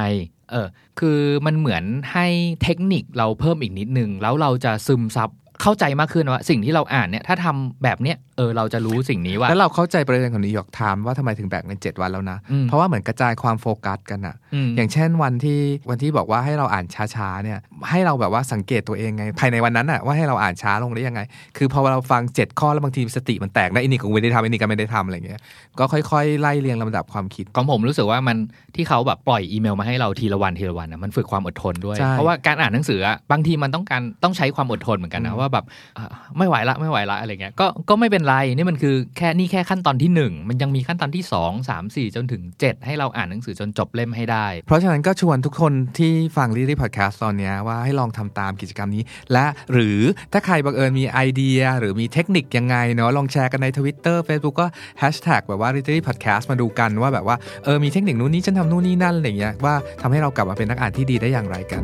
[0.52, 0.68] เออ
[1.00, 2.28] คือมันเหมือนให้
[2.64, 5.30] เทคนิคเราเพิ่มอีกนิดนึง แล้วเราจะซึมซับ
[5.62, 14.36] เข้าใจมากขึ้นว่าสิ่งที่เราอ่านเนี่ยถ้าทำแบบเนี้ยเออเราจะรู้สิ่งนี้ว่า แล้วเราเข้าใจประเด็นของนิวยอร์กไทม์ว่าทำไมถึงแบ่งเป็น7วันแล้วนะอืมเพราะว่าเหมือนกระจายความโฟกัสกันอะ
[14.68, 15.60] มอย่างเช่นวันที่
[15.90, 17.60] วันที่บอกว่าให้เราอ่านช้าๆเนี่ย
[17.90, 21.22] ให้เราแบบว่าสังเกตตัวเองไง ภายในวันนั้นอะว่าให้เราอ่านช้าลงได้ยังไง
[21.58, 25.40] คือพอเราฟัง 7 ข้อแล้วบางทีสติมันแตกนะไอ้นี่ก็ไม่ได้ทำไอ้นี่ก็ไม่ได้ทำอะไรเงี้ย
[25.80, 28.38] ก็ค่อยๆ ไล่เรียงลำดับความคิดของผมรู้สึกว่ามัน
[28.76, 35.66] ที่เขาแบบปล่อยอีเมลมาให้เราทีละวันทีละวันนะมันฝึกความอดทนด้วยใช่เพราะว่าการอ่านหนังสืออะบางทีมันต้องการต้องใช้ความอดทนเหมือนกันนะอืมว่าแบบ
[35.98, 36.06] อะ
[36.38, 49.04] ไม่ไหวละไม่ไหวละอะไรเงี้ยก็ก็ไม่เป็นไร นี่มันคือแค่นี่แค่ขั้นตอนที่หนึ่งมันยังมีขั้นตอนที่สองสามสี่จนถึงเจ็ดให้เราอ่านหนังสือจนจบเล่มให้ได้ เพราะฉะนั้นก็ชวนทุกคนที่ฟังรีดีพอดแคสต์ตอนนี้ว่าให้ลองทำตามกิจกรรมนี้
[49.34, 50.00] และหรือ
[50.34, 54.68] ถ้าใครบังเอิญมีไอเดีย หรือมีเทคนิคยังไงเนาะลองแชร์กันใน Twitter Facebook ก็
[55.00, 61.84] แฮชแท็กแบบว่า r e a d y Podcast มาดูกันว่าแบบว่าเออมีเทคนิคนู้นนี้ฉันทำนู่นนี่นั่นอะไรเงี้ยว่าทำให้เรากลับมาเป็นนักอ่านที่ดีได้อย่างไรกัน